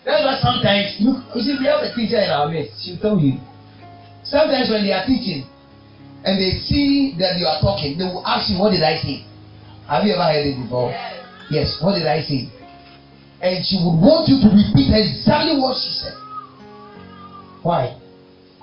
That's 0.05 0.23
why 0.23 0.39
sometimes 0.39 0.95
you, 0.99 1.19
you 1.35 1.41
see, 1.41 1.55
we 1.59 1.65
have 1.67 1.83
a 1.83 1.93
teacher 1.95 2.19
in 2.19 2.29
our 2.29 2.47
midst. 2.47 2.83
She'll 2.83 2.99
tell 2.99 3.19
you. 3.19 3.39
Sometimes 4.27 4.69
when 4.69 4.83
they 4.83 4.91
are 4.91 5.05
teaching 5.07 5.47
and 6.23 6.35
they 6.35 6.59
see 6.67 7.15
that 7.19 7.39
you 7.39 7.47
are 7.47 7.59
talking, 7.63 7.97
they 7.97 8.03
will 8.03 8.25
ask 8.27 8.51
you, 8.51 8.59
What 8.59 8.71
did 8.71 8.83
I 8.83 8.99
say? 8.99 9.23
Have 9.87 10.03
you 10.03 10.13
ever 10.13 10.27
heard 10.27 10.43
it 10.43 10.59
before? 10.59 10.91
Yes, 11.49 11.79
what 11.79 11.95
did 11.95 12.07
I 12.07 12.19
say? 12.21 12.51
And 13.39 13.63
she 13.63 13.79
would 13.79 13.95
want 13.95 14.27
you 14.27 14.43
to 14.43 14.49
repeat 14.51 14.91
exactly 14.91 15.55
what 15.55 15.79
she 15.79 15.91
said. 16.03 16.17
Why? 17.63 17.95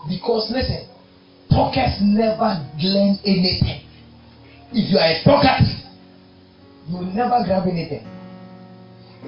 Because 0.04 0.52
listen, 0.52 0.84
talkers 1.48 1.96
never 2.04 2.60
learn 2.76 3.16
anything. 3.24 3.88
If 4.76 4.90
you 4.92 4.98
are 5.00 5.08
a 5.08 5.16
talker, 5.24 5.64
you 6.88 6.98
will 6.98 7.08
never 7.08 7.40
grab 7.46 7.64
anything. 7.64 8.04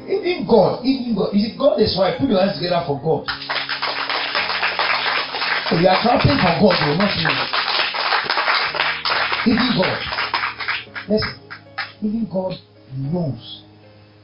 Even 0.05 0.45
God, 0.45 0.85
even 0.85 1.17
God, 1.17 1.33
you 1.33 1.49
see, 1.49 1.57
God 1.57 1.81
is 1.81 1.97
why 1.97 2.19
put 2.19 2.29
your 2.29 2.45
hands 2.45 2.61
together 2.61 2.85
for 2.85 3.01
God. 3.01 3.25
So 5.69 5.75
you 5.75 5.89
are 5.89 5.99
clapping 6.01 6.39
for 6.39 6.55
God, 6.63 6.79
you 6.79 6.91
will 6.91 6.99
not 6.99 7.17
me. 7.17 7.27
Even 9.47 9.71
God, 9.77 9.99
listen, 11.09 11.35
even 12.03 12.29
God 12.33 12.55
knows 12.97 13.63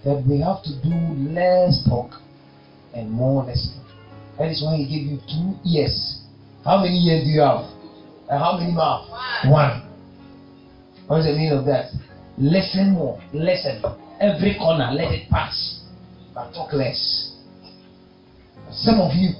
that 0.04 0.22
we 0.24 0.38
have 0.38 0.62
to 0.62 0.70
do 0.82 0.94
less 1.32 1.82
talk 1.88 2.12
and 2.94 3.10
more 3.10 3.42
listening. 3.44 3.84
That 4.38 4.50
is 4.50 4.62
why 4.62 4.76
He 4.76 4.84
gave 4.86 5.10
you 5.10 5.18
two 5.26 5.58
ears. 5.68 6.22
How 6.64 6.78
many 6.78 6.94
ears 7.06 7.24
do 7.24 7.30
you 7.30 7.40
have? 7.40 7.66
And 8.30 8.38
how 8.38 8.56
many 8.56 8.72
mouths? 8.72 9.10
One. 9.50 9.82
What 11.08 11.18
is 11.20 11.26
the 11.26 11.32
meaning 11.32 11.58
of 11.58 11.64
that? 11.66 11.90
Listen 12.38 12.92
more. 12.92 13.20
Listen. 13.32 13.82
Every 14.20 14.54
corner, 14.56 14.92
let 14.92 15.12
it 15.12 15.28
pass. 15.28 15.80
But 16.34 16.52
talk 16.52 16.72
less. 16.72 17.32
Some 18.70 19.00
of 19.00 19.10
you, 19.14 19.34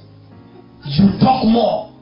you 0.85 1.17
talk 1.19 1.45
more. 1.45 1.92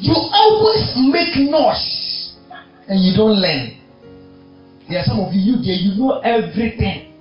You 0.00 0.14
always 0.14 0.94
make 1.10 1.36
noise 1.50 2.34
and 2.88 3.00
you 3.00 3.16
don't 3.16 3.40
learn. 3.40 3.80
There 4.88 5.00
are 5.00 5.04
some 5.04 5.20
of 5.20 5.32
you, 5.32 5.56
you 5.56 5.64
there, 5.64 5.74
you 5.74 5.98
know 5.98 6.20
everything. 6.20 7.12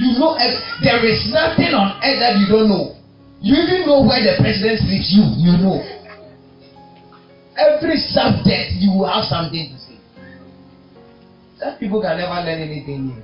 You 0.00 0.18
know, 0.18 0.34
there 0.82 1.04
is 1.04 1.28
nothing 1.30 1.74
on 1.74 2.00
earth 2.02 2.18
that 2.20 2.38
you 2.40 2.46
don't 2.48 2.68
know. 2.68 2.96
You 3.42 3.54
even 3.54 3.86
know 3.86 4.00
where 4.02 4.20
the 4.24 4.36
president 4.40 4.80
sleeps. 4.80 5.12
You, 5.12 5.24
you 5.36 5.58
know. 5.60 5.80
Every 7.56 7.96
subject, 7.96 8.80
you 8.80 9.04
have 9.04 9.24
something 9.24 9.68
to 9.68 9.78
say. 9.78 9.98
Some 11.58 11.76
people 11.78 12.00
can 12.00 12.16
never 12.16 12.40
learn 12.40 12.60
anything 12.60 13.08
new. 13.08 13.22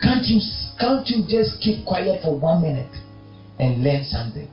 Can't 0.00 0.24
you, 0.26 0.40
can't 0.78 1.06
you 1.08 1.24
just 1.28 1.60
keep 1.60 1.84
quiet 1.86 2.22
for 2.22 2.38
one 2.38 2.62
minute 2.62 2.92
and 3.58 3.82
learn 3.82 4.04
something? 4.04 4.48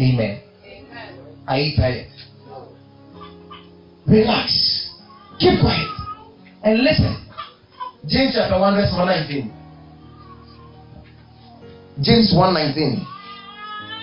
Amen. 0.00 0.42
Amen. 0.64 1.18
Are 1.48 1.58
you 1.58 1.76
tired? 1.76 2.06
Relax. 4.06 4.90
Keep 5.40 5.60
quiet. 5.60 5.88
And 6.62 6.82
listen. 6.82 7.26
James 8.06 8.34
chapter 8.36 8.58
1, 8.60 8.74
verse 8.74 8.92
119. 8.94 9.50
James 12.02 12.32
119. 12.36 13.02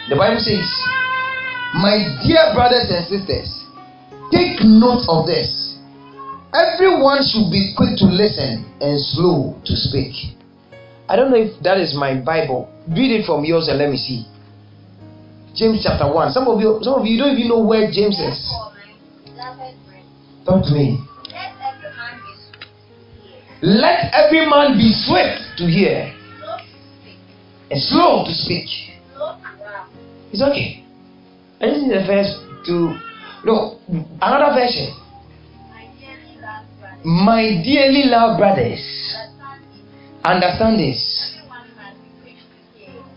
The 0.09 0.15
Bible 0.17 0.41
says, 0.43 0.67
My 1.79 2.03
dear 2.25 2.51
brothers 2.53 2.91
and 2.91 3.07
sisters, 3.07 3.47
take 4.31 4.59
note 4.65 5.07
of 5.07 5.25
this. 5.25 5.62
Everyone 6.53 7.17
should 7.25 7.49
be 7.49 7.73
quick 7.75 7.97
to 7.97 8.05
listen 8.05 8.69
and 8.79 9.01
slow 9.01 9.57
to 9.65 9.75
speak. 9.75 10.37
I 11.09 11.15
don't 11.15 11.31
know 11.31 11.37
if 11.37 11.57
that 11.63 11.77
is 11.79 11.95
my 11.97 12.13
Bible. 12.13 12.69
Read 12.87 13.11
it 13.11 13.25
from 13.25 13.43
yours 13.43 13.67
and 13.67 13.79
let 13.79 13.89
me 13.89 13.97
see. 13.97 14.25
James 15.55 15.81
chapter 15.83 16.11
1. 16.11 16.31
Some 16.31 16.47
of 16.47 16.61
you 16.61 16.79
some 16.81 17.01
of 17.01 17.05
you 17.05 17.17
don't 17.17 17.37
even 17.37 17.49
know 17.49 17.63
where 17.63 17.89
James 17.91 18.19
is. 18.19 18.37
Talk 20.45 20.63
to 20.65 20.71
me. 20.73 21.01
Let 23.61 24.13
every 24.13 24.45
man 24.45 24.77
be 24.77 24.91
swift 24.93 25.57
to 25.57 25.65
hear 25.65 26.13
and 27.71 27.81
slow 27.81 28.25
to 28.25 28.33
speak. 28.33 28.69
It's 30.31 30.41
okay. 30.41 30.83
And 31.61 31.71
this 31.71 31.81
is 31.81 31.89
the 31.89 32.03
first 32.05 32.37
to 32.67 32.99
No, 33.45 33.79
another 34.21 34.53
version. 34.53 35.02
My 37.05 37.61
dearly 37.63 38.03
loved 38.05 38.39
brothers, 38.39 38.81
understand 40.23 40.79
this. 40.79 41.37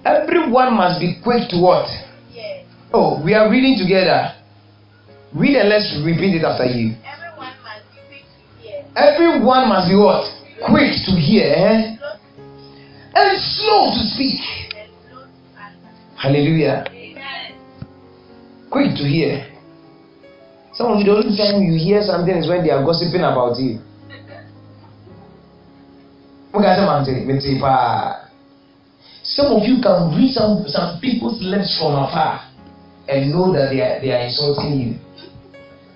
Everyone 0.04 0.74
must 0.74 1.00
be 1.00 1.18
quick 1.22 1.48
to 1.50 1.60
what? 1.60 1.88
Oh, 2.92 3.22
we 3.24 3.34
are 3.34 3.50
reading 3.50 3.76
together. 3.78 4.32
Read 5.34 5.56
and 5.56 5.68
let's 5.68 6.00
repeat 6.04 6.36
it 6.36 6.44
after 6.44 6.64
you. 6.64 6.96
Everyone 8.96 9.68
must 9.68 9.88
be 9.88 9.96
what? 9.96 10.24
Quick 10.64 10.92
to 11.04 11.12
hear 11.12 11.52
eh? 11.52 11.96
and 13.14 13.38
slow 13.38 13.90
to 13.92 14.02
speak. 14.14 14.40
Hallelujah 16.16 16.84
quick 18.76 18.94
to 18.94 19.08
hear. 19.08 19.55
Some 20.76 20.92
of 20.92 20.98
you, 21.00 21.08
the 21.08 21.16
only 21.16 21.32
time 21.32 21.62
you 21.64 21.80
hear 21.80 22.02
something 22.02 22.36
is 22.36 22.48
when 22.48 22.62
they 22.62 22.68
are 22.68 22.84
gossiping 22.84 23.24
about 23.24 23.56
you. 23.56 23.80
Some 29.24 29.56
of 29.56 29.64
you 29.64 29.80
can 29.80 30.12
read 30.12 30.32
some, 30.36 30.64
some 30.68 31.00
people's 31.00 31.40
lips 31.40 31.80
from 31.80 31.96
afar 31.96 32.44
and 33.08 33.32
know 33.32 33.52
that 33.56 33.72
they 33.72 33.80
are, 33.80 34.00
they 34.04 34.12
are 34.12 34.28
insulting 34.28 34.76
you. 34.76 34.94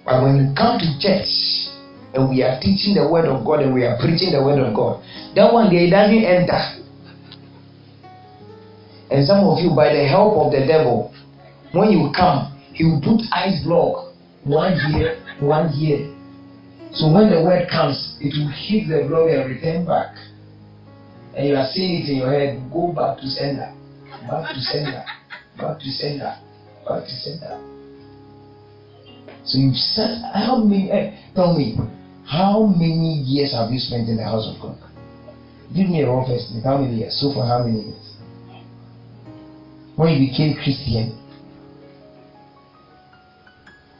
But 0.04 0.22
when 0.22 0.36
you 0.36 0.54
come 0.56 0.80
to 0.80 0.88
church 0.98 1.28
and 2.14 2.30
we 2.30 2.42
are 2.42 2.58
teaching 2.58 2.94
the 2.96 3.06
word 3.06 3.26
of 3.26 3.44
God 3.44 3.60
and 3.60 3.74
we 3.74 3.84
are 3.84 4.00
preaching 4.00 4.32
the 4.32 4.42
word 4.42 4.58
of 4.64 4.72
God, 4.74 5.04
that 5.36 5.52
one 5.52 5.68
day 5.68 5.88
it 5.88 5.90
doesn't 5.90 6.24
enter. 6.24 6.60
And 9.10 9.26
some 9.26 9.44
of 9.44 9.58
you, 9.60 9.76
by 9.76 9.92
the 9.92 10.08
help 10.08 10.40
of 10.40 10.52
the 10.52 10.64
devil, 10.66 11.12
when 11.72 11.92
you 11.92 12.10
come, 12.16 12.56
he 12.72 12.84
will 12.84 13.00
put 13.00 13.20
ice 13.30 13.62
block 13.62 14.09
one 14.44 14.72
year, 14.92 15.20
one 15.40 15.72
year. 15.74 16.16
So 16.92 17.12
when 17.12 17.30
the 17.30 17.42
word 17.42 17.68
comes, 17.70 18.16
it 18.20 18.34
will 18.34 18.50
hit 18.50 18.88
the 18.88 19.06
glory 19.06 19.40
and 19.40 19.50
return 19.50 19.86
back. 19.86 20.16
And 21.36 21.48
you 21.48 21.56
are 21.56 21.68
seeing 21.72 22.02
it 22.02 22.08
in 22.10 22.16
your 22.18 22.32
head. 22.32 22.58
Go 22.72 22.92
back 22.92 23.18
to 23.18 23.26
sender. 23.28 23.72
Back 24.28 24.54
to 24.54 24.60
sender. 24.60 25.04
Back 25.56 25.78
to 25.78 25.90
sender. 25.90 26.34
Back 26.88 27.04
to 27.04 27.14
sender. 27.22 27.70
So 29.44 29.58
you've 29.58 29.76
said 29.76 30.22
how 30.34 30.62
many 30.64 30.90
eh, 30.90 31.16
tell 31.34 31.56
me, 31.56 31.76
how 32.26 32.66
many 32.66 33.22
years 33.24 33.52
have 33.52 33.70
you 33.70 33.78
spent 33.78 34.08
in 34.08 34.16
the 34.16 34.24
house 34.24 34.46
of 34.46 34.60
God? 34.60 34.78
Give 35.74 35.88
me 35.88 36.02
a 36.02 36.10
rough 36.10 36.28
estimate. 36.28 36.64
How 36.64 36.78
many 36.78 36.96
years? 36.98 37.18
So 37.20 37.32
for 37.32 37.46
how 37.46 37.62
many 37.64 37.86
years? 37.86 38.16
When 39.96 40.14
you 40.14 40.30
became 40.30 40.54
Christian, 40.54 41.19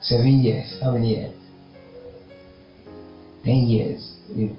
Seven 0.01 0.41
years. 0.43 0.79
How 0.83 0.93
many 0.93 1.15
years? 1.15 1.35
Ten 3.45 3.67
years. 3.69 4.15
You- 4.35 4.57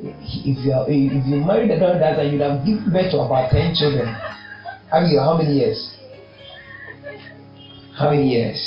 If 0.00 0.58
you 0.64 0.72
are, 0.72 0.84
if 0.88 1.26
you 1.26 1.36
married 1.44 1.70
around 1.70 2.00
that 2.00 2.20
you'd 2.30 2.40
have 2.40 2.64
given 2.66 2.92
birth 2.92 3.10
to 3.12 3.20
about 3.20 3.50
ten 3.50 3.74
children. 3.74 4.06
Abigail, 4.92 5.24
how 5.24 5.36
many 5.38 5.54
years? 5.56 5.80
How 7.96 8.10
many 8.10 8.28
years? 8.28 8.60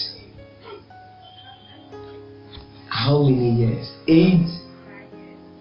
How 2.89 3.21
many 3.23 3.51
years? 3.61 3.85
Eight, 4.07 4.47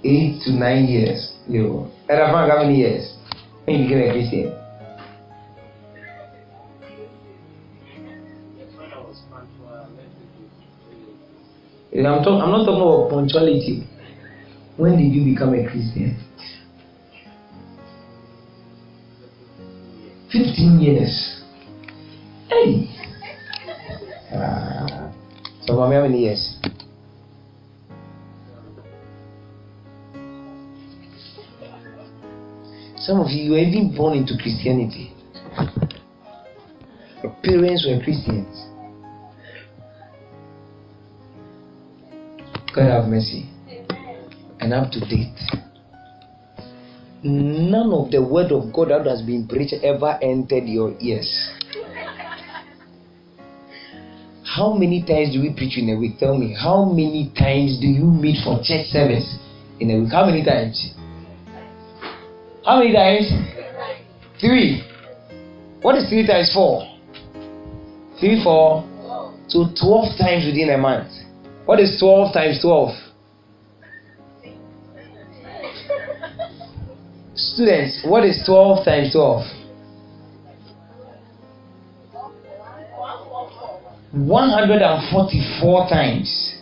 eight 0.05 0.41
to 0.45 0.53
nine 0.53 0.87
years. 0.87 1.37
You. 1.47 1.87
Era 2.09 2.31
Frank, 2.33 2.51
how 2.51 2.63
many 2.63 2.77
years? 2.79 3.13
When 3.65 3.77
you 3.77 3.89
became 3.89 4.09
a 4.09 4.13
Christian? 4.13 4.58
I'm, 11.93 12.23
talk, 12.23 12.43
I'm 12.43 12.51
not 12.51 12.65
talking 12.67 12.83
about 12.83 13.11
punctuality. 13.11 13.87
When 14.77 14.97
did 14.97 15.13
you 15.13 15.25
become 15.25 15.55
a 15.55 15.65
Christian? 15.65 16.17
15 20.31 20.81
years. 20.81 21.43
Hey! 22.49 22.95
Ah. 24.31 25.11
so, 25.63 25.81
how 25.81 25.89
many 25.89 26.25
years? 26.25 26.57
Some 32.97 33.21
of 33.21 33.31
you 33.31 33.53
were 33.53 33.59
even 33.59 33.97
born 33.97 34.19
into 34.19 34.35
Christianity. 34.37 35.15
Your 37.23 37.35
parents 37.43 37.87
were 37.89 38.05
Christians. 38.05 38.69
God 42.79 42.91
have 42.91 43.09
mercy. 43.09 43.49
And 44.61 44.73
up 44.73 44.93
to 44.93 45.01
date. 45.01 45.35
None 47.25 47.93
of 47.93 48.11
the 48.13 48.23
word 48.23 48.53
of 48.53 48.73
God 48.73 48.91
that 48.91 49.07
has 49.07 49.23
been 49.23 49.49
preached 49.49 49.75
ever 49.83 50.19
entered 50.23 50.65
your 50.65 50.95
ears. 51.01 51.27
How 54.45 54.73
many 54.73 55.03
times 55.03 55.35
do 55.35 55.43
we 55.43 55.53
preach 55.55 55.77
in 55.77 55.91
a 55.91 55.99
week? 55.99 56.19
Tell 56.19 56.39
me, 56.39 56.55
how 56.55 56.85
many 56.85 57.33
times 57.37 57.79
do 57.81 57.87
you 57.87 58.05
meet 58.05 58.43
for 58.45 58.59
church 58.63 58.87
service 58.87 59.39
in 59.81 59.91
a 59.91 60.01
week? 60.01 60.13
How 60.13 60.27
many 60.27 60.45
times? 60.45 60.95
How 62.65 62.79
many 62.79 62.93
times? 62.93 63.27
Three. 64.41 64.85
What 65.83 65.97
is 65.97 66.09
three 66.09 66.27
times 66.27 66.53
four? 66.55 66.87
Three, 68.21 68.43
four. 68.43 68.87
So 69.49 69.67
12 69.81 70.19
times 70.19 70.47
within 70.47 70.71
a 70.71 70.79
month. 70.79 71.11
What 71.69 71.81
is 71.81 72.01
12 72.01 72.33
times 72.33 72.63
12? 72.63 72.95
Students, 77.35 78.01
what 78.07 78.25
is 78.25 78.43
12 78.47 78.85
times 78.87 79.13
12? 79.13 79.45
144 84.13 85.89
times. 85.91 86.55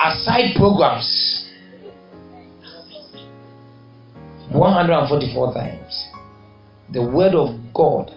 Aside 0.00 0.56
programs. 0.56 1.48
144 4.50 5.54
times. 5.54 6.08
The 6.92 7.06
word 7.06 7.36
of 7.36 7.54
God 7.72 8.10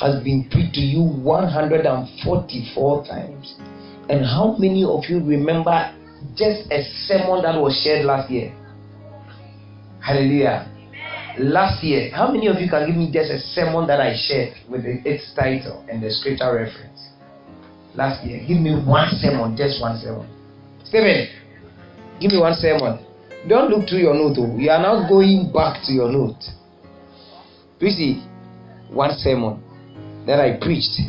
has 0.00 0.22
been 0.22 0.48
preached 0.48 0.74
to 0.74 0.80
you 0.80 1.02
144 1.02 3.06
times. 3.06 3.56
And 4.12 4.26
how 4.26 4.56
many 4.58 4.84
of 4.84 5.04
you 5.08 5.24
remember 5.24 5.72
just 6.36 6.70
a 6.70 6.84
sermon 7.08 7.40
that 7.48 7.58
was 7.58 7.80
shared 7.82 8.04
last 8.04 8.30
year? 8.30 8.52
Hallelujah. 10.04 10.68
Last 11.38 11.82
year, 11.82 12.10
how 12.12 12.30
many 12.30 12.46
of 12.48 12.60
you 12.60 12.68
can 12.68 12.86
give 12.86 12.94
me 12.94 13.10
just 13.10 13.30
a 13.30 13.40
sermon 13.40 13.86
that 13.86 14.02
I 14.02 14.14
shared 14.14 14.52
with 14.68 14.82
the, 14.82 15.00
its 15.08 15.32
title 15.32 15.82
and 15.88 16.02
the 16.02 16.10
scripture 16.10 16.52
reference? 16.52 17.08
Last 17.94 18.22
year, 18.26 18.44
give 18.46 18.60
me 18.60 18.76
one 18.84 19.08
sermon, 19.16 19.56
just 19.56 19.80
one 19.80 19.98
sermon. 19.98 20.28
Stephen, 20.84 21.28
give 22.20 22.32
me 22.32 22.38
one 22.38 22.52
sermon. 22.52 23.00
Don't 23.48 23.70
look 23.70 23.88
through 23.88 24.00
your 24.00 24.12
note. 24.12 24.36
Oh. 24.36 24.58
You 24.58 24.68
are 24.72 24.82
now 24.82 25.08
going 25.08 25.50
back 25.50 25.80
to 25.86 25.92
your 25.92 26.12
note. 26.12 26.44
Please 27.78 27.96
see, 27.96 28.20
one 28.90 29.16
sermon 29.16 29.64
that 30.26 30.38
I 30.38 30.60
preached. 30.60 31.00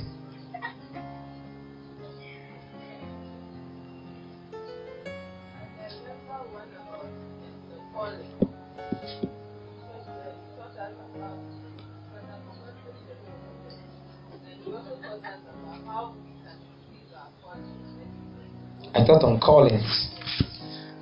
I 19.03 19.05
thought 19.05 19.25
on 19.25 19.37
callings. 19.41 20.07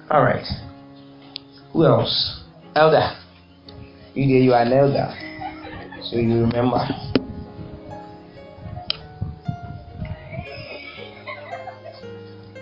All 0.09 0.23
right. 0.23 0.43
Who 1.71 1.85
else? 1.85 2.41
Elder. 2.75 3.15
You 4.15 4.25
there, 4.25 4.41
you 4.41 4.53
are 4.53 4.63
an 4.63 4.73
elder. 4.73 5.13
So 6.09 6.15
you 6.15 6.41
remember. 6.41 6.81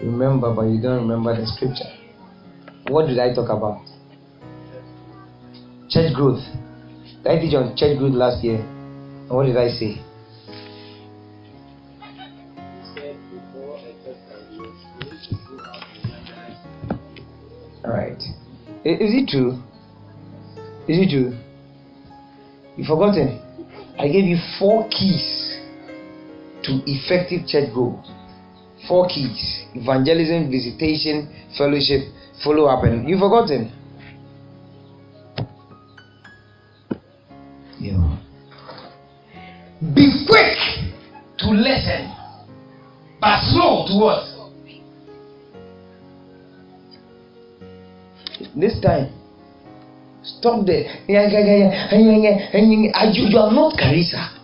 Remember, 0.04 0.54
but 0.54 0.64
you 0.64 0.82
don't 0.82 1.08
remember 1.08 1.40
the 1.40 1.48
scripture. 1.48 1.88
What 2.90 3.08
did 3.08 3.18
I 3.18 3.34
talk 3.34 3.48
about? 3.48 3.86
Church 5.90 6.14
growth. 6.14 6.44
Did 7.24 7.28
I 7.32 7.40
teach 7.40 7.56
on 7.56 7.78
church 7.78 7.98
growth 7.98 8.14
last 8.14 8.44
year? 8.44 8.60
And 8.60 9.30
what 9.30 9.46
did 9.46 9.56
I 9.56 9.70
say? 9.70 10.04
Is 19.00 19.14
it 19.14 19.30
true? 19.30 19.64
Is 20.90 21.00
it 21.00 21.10
true? 21.10 21.38
You 22.76 22.84
forgotten? 22.84 23.40
I 23.98 24.08
gave 24.10 24.26
you 24.26 24.38
four 24.60 24.90
keys 24.90 25.58
to 26.64 26.82
effective 26.86 27.48
church 27.48 27.72
growth. 27.74 28.06
Four 28.90 29.08
keys: 29.08 29.66
evangelism, 29.74 30.52
visitation, 30.52 31.30
fellowship, 31.58 32.12
follow 32.44 32.66
up, 32.66 32.84
and 32.84 33.08
you 33.08 33.18
forgotten. 33.18 33.72
Yeah. 37.80 38.18
Be 39.96 40.26
quick 40.28 40.58
to 41.40 41.48
listen, 41.52 42.12
but 43.22 43.40
slow 43.52 43.88
to 43.88 43.96
what? 43.96 44.29
This 48.56 48.80
time, 48.82 49.14
stop 50.24 50.66
there. 50.66 51.04
You, 51.08 51.20
you 53.30 53.38
are 53.38 53.52
not 53.52 53.74
Carissa. 53.78 54.40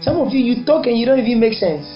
Some 0.00 0.16
of 0.16 0.32
you, 0.32 0.40
you 0.40 0.64
talk 0.64 0.86
and 0.86 0.96
you 0.96 1.04
don't 1.04 1.18
even 1.18 1.40
make 1.40 1.54
sense. 1.54 1.86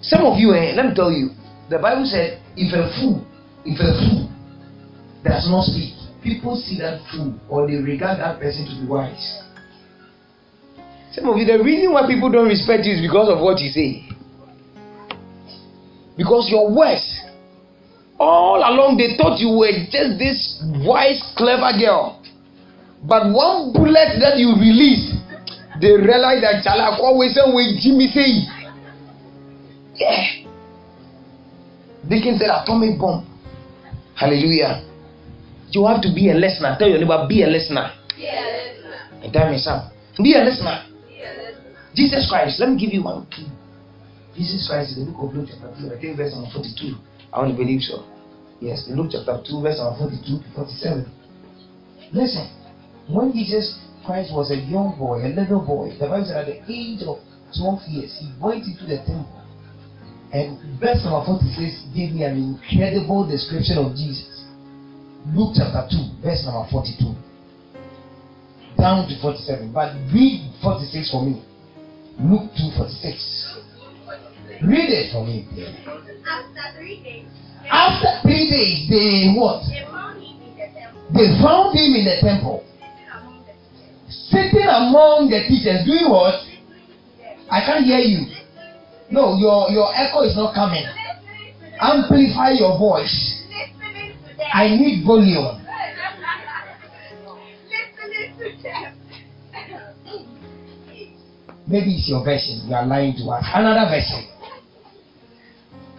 Some 0.00 0.24
of 0.24 0.38
you, 0.38 0.54
eh, 0.54 0.72
let 0.74 0.86
me 0.86 0.94
tell 0.94 1.10
you, 1.10 1.30
the 1.68 1.78
Bible 1.78 2.06
said, 2.06 2.40
if 2.56 2.72
a 2.72 2.88
fool, 2.98 3.26
if 3.64 3.78
a 3.78 3.92
fool 3.98 4.30
does 5.24 5.48
not 5.50 5.64
speak, 5.64 5.94
people 6.22 6.56
see 6.56 6.78
that 6.78 7.02
fool 7.10 7.34
or 7.48 7.66
they 7.66 7.76
regard 7.76 8.20
that 8.20 8.38
person 8.40 8.64
to 8.66 8.80
be 8.80 8.86
wise. 8.86 9.42
Some 11.12 11.28
of 11.28 11.36
you, 11.38 11.44
the 11.44 11.62
reason 11.62 11.92
why 11.92 12.06
people 12.06 12.30
don't 12.30 12.48
respect 12.48 12.84
you 12.84 12.94
is 12.94 13.00
because 13.00 13.28
of 13.28 13.40
what 13.40 13.58
you 13.58 13.70
say. 13.70 14.15
Because 16.16 16.48
your 16.50 16.72
words, 16.74 17.04
all 18.18 18.58
along 18.58 18.96
they 18.96 19.16
thought 19.16 19.38
you 19.38 19.52
were 19.52 19.72
just 19.92 20.18
this 20.18 20.62
wise, 20.84 21.20
clever 21.36 21.76
girl. 21.78 22.22
But 23.04 23.28
one 23.32 23.72
bullet 23.72 24.18
that 24.18 24.38
you 24.40 24.56
release, 24.56 25.12
they 25.80 25.92
realize 25.92 26.40
that 26.40 26.64
Chala 26.64 26.98
always 26.98 27.34
say 27.34 27.44
with 27.46 27.78
Jimmy 27.80 28.08
say. 28.08 28.48
Yeah. 29.96 30.46
Dickens 32.08 32.40
said 32.40 32.50
atomic 32.50 32.98
bomb. 32.98 33.26
Hallelujah. 34.14 34.82
You 35.70 35.86
have 35.86 36.00
to 36.02 36.08
be 36.14 36.30
a 36.30 36.34
listener. 36.34 36.76
Tell 36.78 36.88
your 36.88 36.98
neighbor, 36.98 37.26
be 37.28 37.42
a 37.42 37.46
listener. 37.46 37.92
And 39.22 39.32
tell 39.32 39.50
me 39.50 39.58
some. 39.58 39.90
Be 40.22 40.32
a 40.34 40.40
listener. 40.44 40.86
Jesus 41.94 42.28
Christ, 42.28 42.60
let 42.60 42.70
me 42.70 42.78
give 42.78 42.92
you 42.92 43.02
one 43.02 43.26
key. 43.26 43.46
Jesus 44.36 44.68
Christ 44.68 44.96
in 44.96 45.06
the 45.06 45.12
book 45.12 45.30
of 45.30 45.34
Luke 45.34 45.48
chapter 45.48 45.72
2, 45.80 45.96
I 45.96 46.00
think 46.00 46.16
verse 46.16 46.36
number 46.36 46.52
42. 46.52 46.92
I 47.32 47.40
want 47.40 47.50
to 47.52 47.56
believe 47.56 47.80
so. 47.80 48.04
Yes, 48.60 48.84
Luke 48.92 49.08
chapter 49.12 49.40
2, 49.40 49.64
verse 49.64 49.80
number 49.80 50.12
42 50.12 50.44
to 50.44 50.48
47. 50.52 52.12
Listen, 52.12 52.46
when 53.08 53.32
Jesus 53.32 53.80
Christ 54.04 54.30
was 54.36 54.52
a 54.52 54.60
young 54.68 54.94
boy, 55.00 55.24
a 55.24 55.32
little 55.32 55.64
boy, 55.64 55.96
the 55.96 56.06
Bible 56.06 56.28
said 56.28 56.44
at 56.44 56.52
the 56.52 56.60
age 56.68 57.00
of 57.08 57.18
12 57.56 57.80
years, 57.88 58.12
he 58.20 58.28
went 58.36 58.64
into 58.68 58.84
the 58.84 59.00
temple. 59.08 59.40
And 60.32 60.60
verse 60.78 61.00
number 61.00 61.24
46 61.24 61.96
gave 61.96 62.12
me 62.12 62.28
an 62.28 62.36
incredible 62.36 63.24
description 63.24 63.80
of 63.80 63.96
Jesus. 63.96 64.44
Luke 65.32 65.56
chapter 65.56 65.88
2, 65.90 66.20
verse 66.20 66.44
number 66.44 66.68
42. 66.68 67.16
Down 68.76 69.08
to 69.08 69.14
47. 69.16 69.72
But 69.72 69.96
read 70.12 70.52
46 70.60 71.10
for 71.10 71.24
me. 71.24 71.40
Luke 72.20 72.52
2 72.56 72.76
46. 72.76 73.35
Read 74.62 74.88
it 74.90 75.12
for 75.12 75.24
me. 75.26 75.44
After 76.24 76.64
three 76.78 77.02
days, 77.02 77.26
After 77.70 78.08
three 78.22 78.48
days, 78.50 78.88
they 78.88 79.34
what? 79.36 79.62
they 79.68 79.84
found 79.90 80.18
him 80.22 80.40
in 80.42 80.54
the 80.56 80.66
temple, 80.72 81.02
They 81.12 81.28
found 81.42 81.76
him 81.76 81.90
in 81.94 82.04
the 82.04 82.16
temple, 82.20 82.64
sitting 82.70 83.06
among 83.10 83.42
the 83.46 83.52
teachers, 83.54 84.30
sitting 84.30 84.66
among 84.68 85.28
the 85.30 85.40
teachers, 85.48 85.84
doing 85.86 86.08
what? 86.10 86.34
listening 86.34 86.62
to 86.66 87.22
them, 87.22 87.36
I 87.50 87.60
can't 87.66 87.84
hear 87.84 87.98
you. 88.00 88.26
listening 88.26 88.44
to 88.46 88.54
them, 88.54 89.14
No, 89.14 89.36
your 89.38 89.70
your 89.70 89.88
echo 89.94 90.22
is 90.22 90.34
not 90.36 90.54
coming. 90.54 90.82
listening 90.82 91.54
to 91.60 91.66
them, 91.70 91.78
Amplify 91.80 92.50
your 92.58 92.78
voice. 92.78 93.44
listening 93.50 94.14
to 94.24 94.30
them. 94.36 94.46
I 94.52 94.68
need 94.74 95.04
volume. 95.06 95.60
listening 98.08 98.38
to 98.38 98.62
them. 98.62 98.92
Maybe 101.68 101.98
it's 101.98 102.08
your 102.08 102.22
version. 102.22 102.62
You 102.68 102.74
are 102.76 102.86
lying 102.86 103.14
to 103.18 103.24
us. 103.30 103.42
Another 103.52 103.90
version. 103.90 104.22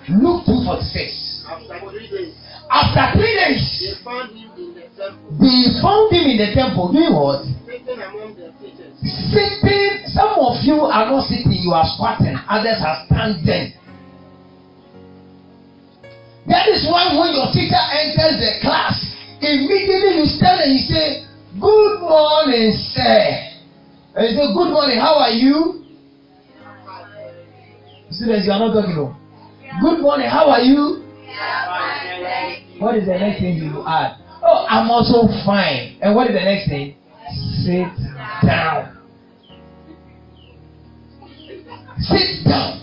Luke 0.09 0.45
246. 0.47 1.43
After 1.47 1.91
three 1.91 2.07
days, 2.07 2.33
After 2.71 3.19
they 3.19 4.03
found 4.03 4.31
him 4.31 4.51
in 4.55 4.73
the 4.75 4.87
temple, 4.95 5.35
they 5.39 5.63
found 5.83 6.07
him 6.11 6.25
in 6.31 6.37
the 6.39 6.49
temple 6.55 6.91
doing 6.95 7.11
what? 7.15 7.43
sitting 7.67 7.99
among 7.99 8.35
the 8.35 8.51
teachers, 8.59 8.95
Sitting. 9.03 10.07
Some 10.07 10.39
of 10.39 10.63
you 10.63 10.87
are 10.87 11.11
not 11.11 11.27
sitting, 11.27 11.51
you 11.59 11.71
are 11.71 11.83
squatting. 11.95 12.35
Others 12.47 12.79
are 12.83 13.03
standing. 13.07 13.75
That 16.47 16.71
is 16.71 16.87
why 16.87 17.11
when 17.11 17.35
your 17.35 17.51
teacher 17.51 17.83
enters 17.91 18.39
the 18.39 18.63
class, 18.63 18.95
immediately 19.43 20.23
you 20.23 20.25
stand 20.25 20.63
and 20.63 20.71
you 20.71 20.83
say, 20.87 21.27
Good 21.59 21.99
morning, 21.99 22.71
sir. 22.95 23.19
And 24.15 24.23
you 24.31 24.33
say, 24.39 24.47
Good 24.55 24.71
morning, 24.71 24.99
how 24.99 25.19
are 25.19 25.35
you? 25.35 25.83
Students, 28.09 28.47
you 28.47 28.53
are 28.53 28.59
not 28.59 28.73
talking. 28.73 28.95
No. 28.95 29.26
Good 29.79 30.01
morning, 30.01 30.27
how 30.27 30.49
are 30.49 30.59
you? 30.59 31.03
What 32.79 32.95
is 32.95 33.05
the 33.05 33.13
next 33.13 33.39
thing 33.39 33.57
you 33.57 33.83
add? 33.85 34.17
Oh, 34.41 34.65
I'm 34.67 34.89
also 34.89 35.27
fine. 35.45 35.97
And 36.01 36.15
what 36.15 36.27
is 36.27 36.33
the 36.33 36.43
next 36.43 36.67
thing? 36.67 36.95
Sit 37.61 37.85
down. 38.41 38.97
Sit 41.99 42.45
down. 42.45 42.81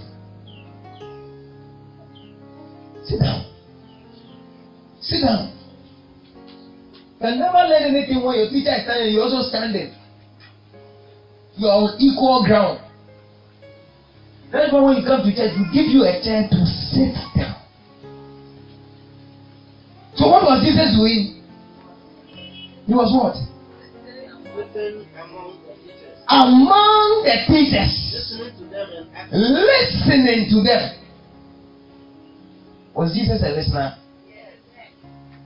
Sit 3.03 3.21
down. 3.21 3.45
Sit 5.01 5.21
down. 5.23 5.51
You 7.21 7.35
never 7.37 7.59
learn 7.67 7.95
anything 7.95 8.23
when 8.23 8.37
your 8.37 8.51
teacher 8.51 8.75
is 8.77 8.85
standing, 8.85 9.15
you're 9.15 9.23
also 9.23 9.49
standing. 9.49 9.93
You 11.57 11.67
are 11.67 11.79
on 11.79 11.97
equal 11.99 12.45
ground. 12.47 12.84
That's 14.55 14.71
why 14.73 14.81
when 14.87 14.97
you 14.99 15.03
come 15.03 15.27
to 15.27 15.35
church, 15.35 15.51
we 15.59 15.67
give 15.75 15.91
you 15.91 16.07
a 16.07 16.15
chair 16.23 16.47
to 16.47 16.59
sit 16.95 17.11
down. 17.35 17.59
So 20.15 20.31
what 20.31 20.47
was 20.47 20.63
Jesus 20.63 20.95
doing? 20.95 21.43
He 22.87 22.95
was 22.95 23.11
what? 23.11 23.35
among 25.19 25.59
the 25.67 25.75
teachers, 25.83 26.23
Among 26.31 27.27
the 27.27 27.37
teachers. 27.51 27.91
listening 28.15 28.55
to 28.55 28.65
them 28.71 29.11
listening 29.35 30.47
to 30.51 30.63
them. 30.63 31.03
Was 32.95 33.11
Jesus 33.13 33.43
a 33.43 33.51
listener? 33.51 33.99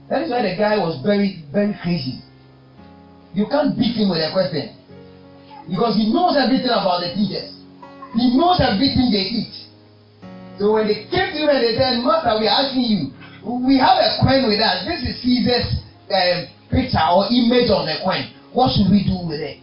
That 0.07 0.21
is 0.21 0.29
why 0.29 0.43
the 0.43 0.53
guy 0.55 0.77
was 0.77 1.01
very, 1.01 1.43
very 1.51 1.73
crazy. 1.81 2.21
You 3.33 3.47
can't 3.49 3.73
beat 3.73 3.97
him 3.97 4.09
with 4.09 4.21
a 4.21 4.29
question 4.33 4.77
because 5.67 5.97
he 5.97 6.13
knows 6.13 6.37
everything 6.37 6.69
about 6.69 7.01
the 7.01 7.13
teachers. 7.17 7.58
He 8.15 8.37
knows 8.37 8.57
everything 8.59 9.13
they 9.13 9.25
eat. 9.29 9.55
So 10.57 10.73
when 10.73 10.87
they 10.87 11.07
came 11.07 11.31
to 11.31 11.39
him 11.45 11.49
and 11.49 11.61
they 11.63 11.77
said, 11.77 12.03
Master, 12.03 12.35
we 12.39 12.47
are 12.49 12.65
asking 12.65 12.87
you, 12.89 13.01
we 13.45 13.77
have 13.79 13.95
a 13.95 14.19
coin 14.19 14.49
with 14.49 14.59
us. 14.59 14.83
This 14.83 14.99
is 15.07 15.21
Caesar's 15.23 15.69
um, 16.11 16.39
picture 16.67 17.05
or 17.05 17.29
image 17.31 17.71
on 17.71 17.87
the 17.87 17.95
coin. 18.03 18.33
What 18.51 18.75
should 18.75 18.91
we 18.91 19.05
do 19.05 19.23
with 19.23 19.39
it? 19.39 19.61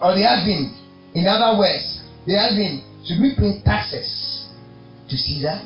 Or 0.00 0.14
they 0.14 0.24
asked 0.24 0.46
him, 0.46 0.74
in 1.14 1.26
other 1.26 1.58
words, 1.58 2.02
they 2.26 2.34
asked 2.34 2.58
him, 2.58 2.82
should 3.06 3.20
we 3.20 3.34
pay 3.36 3.62
taxes 3.64 4.50
to 5.08 5.16
Caesar? 5.16 5.60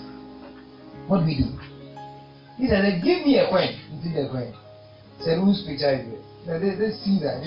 What 1.06 1.20
do 1.20 1.24
we 1.26 1.36
do? 1.38 1.48
He 2.58 2.68
said, 2.68 2.84
give 3.02 3.24
me 3.24 3.38
a 3.38 3.48
coin. 3.48 3.72
He 4.02 4.12
took 4.12 4.14
the 4.14 4.28
coin. 4.28 4.54
He 5.18 5.24
said, 5.24 5.38
whose 5.38 5.64
picture 5.66 5.92
is 5.94 6.12
it? 6.12 6.31
He 6.42 6.46
said, 6.46 6.60
this 6.60 6.78
this 6.78 7.04
Caesar. 7.04 7.38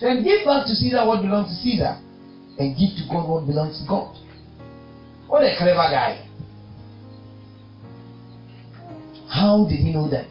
Then 0.00 0.22
give 0.22 0.44
back 0.44 0.66
to 0.66 0.74
Caesar 0.76 1.06
what 1.06 1.22
belongs 1.22 1.48
to 1.48 1.56
Caesar 1.64 1.96
and 2.58 2.76
give 2.76 2.92
to 3.00 3.04
God 3.08 3.28
what 3.28 3.46
belongs 3.46 3.80
to 3.80 3.88
God. 3.88 4.12
What 5.26 5.42
a 5.42 5.56
clever 5.56 5.88
guy. 5.88 6.22
How 9.28 9.66
did 9.68 9.80
he 9.80 9.92
know 9.92 10.08
that? 10.08 10.28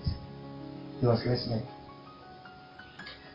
He 1.01 1.05
was 1.05 1.21
listening. 1.25 1.65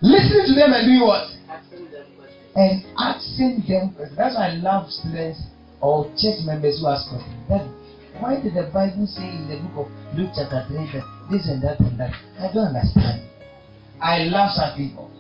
Listening 0.00 0.46
to 0.46 0.54
them 0.54 0.72
and 0.72 0.86
doing 0.86 1.02
what? 1.02 1.28
asking 1.50 1.90
them 1.90 2.06
questions. 2.16 2.56
and 2.56 2.84
asking 2.96 3.62
them 3.68 3.94
questions. 3.94 4.16
That's 4.16 4.34
why 4.34 4.48
I 4.48 4.54
love 4.54 4.90
students 4.90 5.42
or 5.82 6.06
church 6.16 6.40
members 6.46 6.80
who 6.80 6.88
ask 6.88 7.10
questions. 7.10 7.36
Then, 7.48 7.68
why 8.18 8.40
did 8.40 8.54
the 8.54 8.70
Bible 8.72 9.06
say 9.06 9.28
in 9.28 9.48
the 9.48 9.60
book 9.68 9.86
of 9.86 10.16
Luke 10.16 10.30
chapter 10.34 10.64
3 10.68 10.78
that 10.94 11.04
this 11.30 11.46
and 11.48 11.62
that 11.62 11.78
and 11.80 12.00
that? 12.00 12.14
I 12.38 12.52
don't 12.52 12.74
understand. 12.74 13.29
I 14.02 14.24
love 14.32 14.50
such 14.52 14.76
people. 14.76 15.10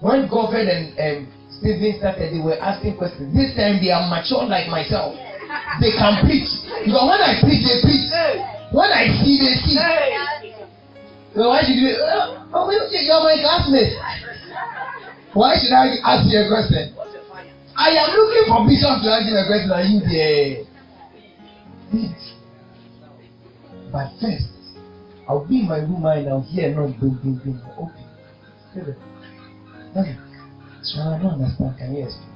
When 0.00 0.28
Godfred 0.28 0.68
and 0.68 0.84
um, 1.00 1.32
Stephen 1.48 1.96
started, 1.98 2.34
they 2.34 2.40
were 2.44 2.60
asking 2.60 2.96
questions. 2.98 3.32
This 3.32 3.56
time 3.56 3.80
they 3.80 3.88
are 3.90 4.04
mature 4.10 4.44
like 4.44 4.68
myself. 4.68 5.16
They 5.80 5.92
can 5.96 6.20
preach. 6.24 6.48
Because 6.84 7.04
when 7.08 7.20
I 7.24 7.40
preach, 7.40 7.64
they 7.64 7.78
preach. 7.80 8.04
When 8.74 8.90
I 8.92 9.08
see, 9.22 9.34
they 9.40 9.54
see. 9.64 9.76
So 11.34 11.48
why 11.48 11.62
should 11.64 11.78
you? 11.80 11.94
Uh, 11.96 12.46
oh, 12.52 12.70
you- 12.70 12.88
you're 12.90 13.22
my 13.24 13.36
classmate. 13.40 13.96
Why 15.32 15.56
should 15.58 15.72
I 15.72 15.98
ask 16.04 16.30
you 16.30 16.38
a 16.44 16.48
question? 16.48 16.94
I 17.76 17.90
am 17.90 18.10
looking 18.14 18.44
for 18.46 18.60
Bishop 18.68 19.02
to 19.02 19.08
ask 19.10 19.26
you 19.26 19.34
a 19.34 19.46
question. 19.46 19.70
Are 19.72 19.82
you 19.82 19.98
there? 20.06 20.62
But 23.90 24.10
first, 24.20 24.53
I'll 25.28 25.46
be 25.46 25.60
in 25.60 25.68
my 25.68 25.78
room 25.78 26.04
and 26.04 26.28
I'll 26.28 26.42
hear 26.42 26.70
no 26.74 26.88
boom, 27.00 27.18
boom, 27.22 27.40
boom. 27.44 27.60
Okay. 27.78 28.04
Listen. 28.76 28.96
Listen. 29.94 30.18
This 30.78 30.94
one 30.96 31.08
I 31.08 31.22
don't 31.22 31.40
understand. 31.40 31.78
Can 31.78 31.94
you 31.96 32.04
explain? 32.04 32.28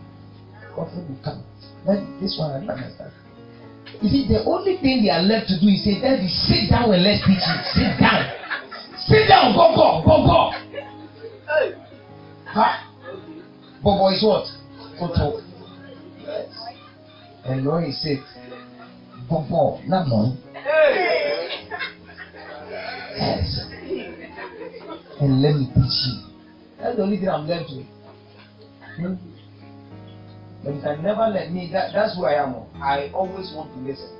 Coffee 0.74 1.04
will 1.04 1.20
come. 1.22 1.44
Then 1.86 2.18
this 2.20 2.36
one 2.38 2.50
I 2.50 2.60
don't 2.60 2.70
understand. 2.70 3.12
You 4.00 4.08
see, 4.08 4.28
the 4.28 4.44
only 4.44 4.78
thing 4.78 5.02
they 5.02 5.10
are 5.10 5.22
left 5.22 5.48
to 5.48 5.60
do 5.60 5.68
is 5.68 5.84
say, 5.84 6.00
Daddy, 6.00 6.28
sit 6.28 6.70
down 6.70 6.92
and 6.92 7.02
let's 7.02 7.20
teach 7.26 7.44
you. 7.44 7.56
Sit 7.76 8.00
down. 8.00 8.24
Sit 9.04 9.28
down. 9.28 9.52
Go, 9.52 9.74
go, 9.74 10.02
go, 10.04 10.16
go. 10.24 10.52
Ha. 12.46 12.88
Bobo 13.82 14.08
is 14.08 14.22
what? 14.22 14.46
Toto. 14.98 15.40
Yes. 16.20 16.48
And 17.44 17.64
Lord 17.64 17.84
he 17.84 17.92
said, 17.92 18.18
Bobo, 19.28 19.80
not 19.86 20.08
no. 20.08 20.36
Yes. 23.18 23.66
And 25.20 25.42
let 25.42 25.54
me 25.58 25.66
teach 25.74 25.98
you. 26.06 26.14
That's 26.78 26.96
the 26.96 27.02
only 27.02 27.18
thing 27.18 27.28
I'm 27.28 27.48
left 27.48 27.70
with. 27.74 27.86
Hmm? 28.96 29.14
But 30.62 30.74
you 30.74 30.82
can 30.82 31.02
never 31.02 31.26
let 31.26 31.50
me. 31.50 31.70
That, 31.72 31.90
that's 31.92 32.14
who 32.14 32.26
I 32.26 32.42
am. 32.42 32.54
I 32.80 33.10
always 33.12 33.52
want 33.54 33.74
to 33.74 33.80
listen. 33.80 34.14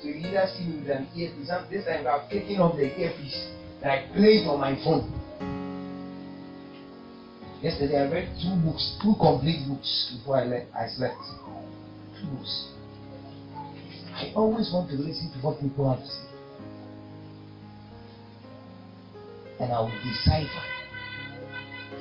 So 0.00 0.08
you 0.08 0.14
either 0.26 0.46
see 0.58 0.66
me 0.66 0.80
with 0.80 0.90
an 0.90 1.06
earpiece. 1.14 1.50
This 1.70 1.86
time 1.86 2.06
I've 2.06 2.28
taken 2.30 2.58
off 2.60 2.74
the 2.74 2.90
earpiece, 2.98 3.50
like 3.82 4.10
playing 4.12 4.48
on 4.48 4.58
my 4.58 4.74
phone. 4.82 5.06
Yesterday 7.62 8.02
I 8.02 8.10
read 8.10 8.26
two 8.42 8.58
books, 8.66 8.98
two 9.00 9.14
complete 9.20 9.62
books 9.68 10.18
before 10.18 10.42
I 10.42 10.44
left. 10.46 10.66
I 10.74 10.88
slept. 10.90 11.22
Two 12.18 12.26
books. 12.34 12.66
I 14.18 14.32
always 14.34 14.70
want 14.74 14.90
to 14.90 14.96
listen 14.96 15.30
to 15.30 15.38
what 15.46 15.60
people 15.60 15.94
have 15.94 16.02
to 16.02 16.10
say. 16.10 16.31
And 19.62 19.72
I 19.72 19.78
will 19.78 19.94
decipher. 20.02 20.64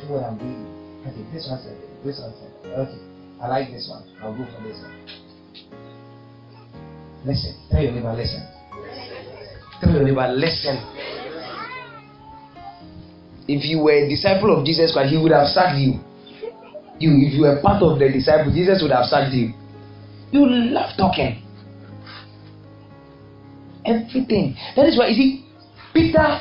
See 0.01 0.07
what 0.09 0.25
I'm 0.25 0.37
doing. 0.37 0.65
Okay, 1.05 1.21
this 1.31 1.45
one 1.47 1.61
said 1.61 1.77
it, 1.77 2.03
this 2.03 2.17
one 2.17 2.33
said 2.33 2.49
it. 2.49 2.73
Okay, 2.73 2.99
I 3.41 3.47
like 3.47 3.69
this 3.69 3.85
one. 3.89 4.01
I'll 4.21 4.33
go 4.33 4.45
for 4.49 4.61
this 4.65 4.81
one. 4.81 4.97
Listen. 7.25 7.53
Tell 7.69 7.81
your 7.81 7.91
neighbor, 7.93 8.13
listen. 8.13 8.41
Tell 9.79 9.93
your 9.93 10.03
neighbor, 10.03 10.27
listen. 10.33 10.81
if 13.47 13.65
you 13.65 13.79
were 13.79 13.91
a 13.91 14.09
disciple 14.09 14.57
of 14.57 14.65
Jesus 14.65 14.93
Christ, 14.93 15.11
he 15.11 15.17
would 15.17 15.31
have 15.31 15.47
sacked 15.47 15.77
you. 15.77 15.99
You, 16.99 17.17
if 17.27 17.33
you 17.33 17.41
were 17.41 17.59
part 17.61 17.81
of 17.81 17.99
the 17.99 18.09
disciple, 18.09 18.53
Jesus 18.53 18.81
would 18.81 18.91
have 18.91 19.05
sacked 19.05 19.33
you. 19.33 19.53
You 20.31 20.47
love 20.47 20.95
talking. 20.97 21.41
Everything. 23.85 24.55
That 24.75 24.85
is 24.85 24.97
why 24.97 25.07
you 25.07 25.15
see, 25.15 25.45
Peter 25.93 26.39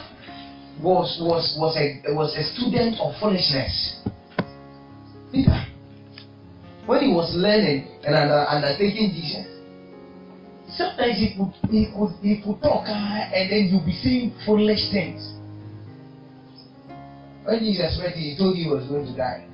was 0.83 1.19
was 1.21 1.57
was 1.59 1.77
a 1.77 2.15
was 2.15 2.35
a 2.37 2.45
student 2.55 2.97
of 3.01 3.15
foolishness. 3.21 4.01
Peter, 5.33 5.67
when 6.87 7.01
he 7.01 7.13
was 7.13 7.31
learning 7.37 7.87
and 8.05 8.15
under, 8.15 8.45
undertaking 8.49 9.13
Jesus, 9.15 9.47
sometimes 10.77 11.19
he 11.19 11.37
could 11.37 11.53
he 11.71 11.87
could 11.93 12.13
he 12.23 12.43
could 12.43 12.61
talk 12.63 12.89
uh, 12.89 13.37
and 13.37 13.51
then 13.53 13.69
you'll 13.71 13.85
be 13.85 13.93
saying 13.93 14.35
foolish 14.45 14.91
things. 14.91 15.37
When 17.45 17.61
Jesus 17.61 17.99
him, 17.99 18.13
he 18.13 18.37
told 18.37 18.57
you 18.57 18.65
he 18.65 18.71
was 18.71 18.87
going 18.87 19.07
to 19.07 19.17
die. 19.17 19.47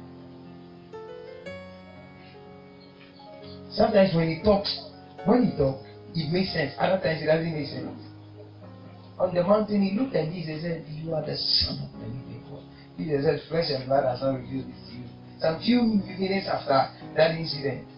Sometimes 3.71 4.15
when 4.15 4.29
he 4.29 4.43
talks, 4.43 4.91
when 5.25 5.51
he 5.51 5.57
talks, 5.57 5.85
it 6.15 6.33
makes 6.33 6.53
sense. 6.53 6.73
Other 6.79 7.03
times 7.03 7.23
it 7.23 7.27
doesn't 7.27 7.53
make 7.53 7.69
sense. 7.69 8.06
On 9.19 9.35
the 9.35 9.43
mountain, 9.43 9.81
he 9.81 9.99
looked 9.99 10.15
at 10.15 10.29
Jesus 10.29 10.61
and 10.65 10.85
said, 10.85 10.85
You 10.93 11.15
are 11.15 11.25
the 11.25 11.37
Son 11.37 11.81
of 11.81 11.89
the 12.01 12.07
living 12.07 12.45
God. 12.51 12.63
Jesus 12.99 13.25
said, 13.25 13.41
Flesh 13.49 13.73
and 13.73 13.89
blood 13.89 14.05
has 14.05 14.21
not 14.21 14.37
revealed 14.37 14.69
this 14.69 14.81
to 14.89 14.93
you. 14.97 15.07
Some 15.41 15.61
few 15.61 15.81
minutes 16.21 16.49
after 16.49 16.93
that 17.17 17.33
incident, 17.33 17.89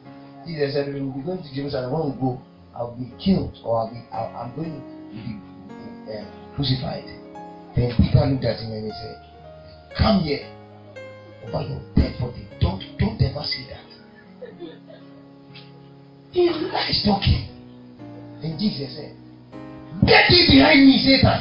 Jesus 0.46 0.74
said, 0.74 0.94
We 0.94 1.02
will 1.02 1.18
be 1.18 1.22
going 1.22 1.42
to 1.42 1.50
Jerusalem. 1.54 1.90
When 1.90 2.14
we 2.14 2.20
go, 2.22 2.42
I'll 2.74 2.94
be 2.94 3.11
killed 3.18 3.59
or 3.66 3.83
I'll 3.83 3.90
be, 3.90 3.98
I'll, 4.14 4.31
I'm 4.38 4.54
going 4.54 4.78
to 4.78 4.83
be 5.11 5.35
uh, 6.07 6.22
crucified. 6.54 7.07
Then 7.74 7.90
Peter 7.98 8.22
looked 8.22 8.46
at 8.46 8.62
him 8.62 8.70
and 8.70 8.87
he 8.87 8.94
said, 8.94 9.18
Come 9.98 10.22
here 10.22 10.46
over 11.50 11.66
your 11.66 11.83
dead 11.98 12.14
body. 12.22 12.46
Don't, 12.62 12.78
don't 12.98 13.18
ever 13.18 13.42
say 13.42 13.66
that. 13.74 13.87
He 16.31 16.50
likes 16.50 17.02
talking. 17.04 17.50
And 18.42 18.59
Jesus 18.59 18.94
said, 18.94 19.16
Get 20.06 20.28
thee 20.30 20.46
behind 20.50 20.87
me, 20.87 20.96
Satan. 21.02 21.40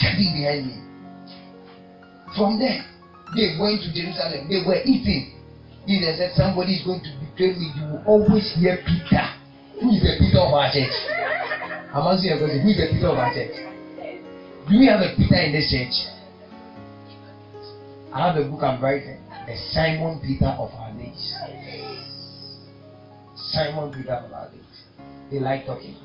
Get 0.00 0.16
thee 0.16 0.32
behind 0.32 0.66
me. 0.66 0.76
From 2.36 2.58
there, 2.58 2.86
they 3.34 3.58
went 3.60 3.82
to 3.82 3.88
Jerusalem. 3.92 4.48
They 4.48 4.62
were 4.66 4.80
eating. 4.84 5.36
Jesus 5.86 6.18
said, 6.18 6.32
Somebody 6.34 6.78
is 6.78 6.84
going 6.86 7.02
to 7.02 7.12
betray 7.18 7.52
me. 7.58 7.72
You 7.76 7.84
will 7.92 8.04
always 8.06 8.52
hear 8.56 8.78
Peter. 8.86 9.26
Who 9.80 9.90
is 9.90 10.02
the 10.02 10.16
Peter 10.18 10.38
of 10.38 10.52
our 10.52 10.70
church? 10.70 10.92
I'm 11.92 12.06
asking 12.06 12.30
you 12.30 12.36
a 12.36 12.38
question. 12.38 12.62
Who 12.62 12.70
is 12.70 12.78
the 12.78 12.88
Peter 12.94 13.08
of 13.08 13.18
our 13.18 13.32
church? 13.34 13.54
Do 14.70 14.78
we 14.78 14.86
have 14.86 15.00
a 15.00 15.10
Peter 15.16 15.40
in 15.42 15.52
this 15.52 15.66
church? 15.72 15.96
I 18.12 18.28
have 18.28 18.36
a 18.36 18.44
book 18.48 18.62
I'm 18.62 18.80
writing. 18.82 19.18
The 19.46 19.56
Simon 19.72 20.20
Peter 20.22 20.46
of 20.46 20.70
our 20.74 20.92
days. 20.92 21.34
Simon 23.34 23.90
Peter 23.90 24.14
of 24.14 24.32
our 24.32 24.48
days. 24.50 24.84
They 25.30 25.38
like 25.38 25.66
talking. 25.66 25.96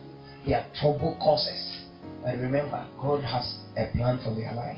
They 0.46 0.54
are 0.54 0.66
trouble 0.80 1.18
causes. 1.20 1.82
But 2.24 2.38
remember, 2.38 2.88
God 3.02 3.24
has 3.24 3.60
a 3.78 3.92
plan 3.92 4.20
for 4.24 4.36
their 4.36 4.54
life. 4.54 4.78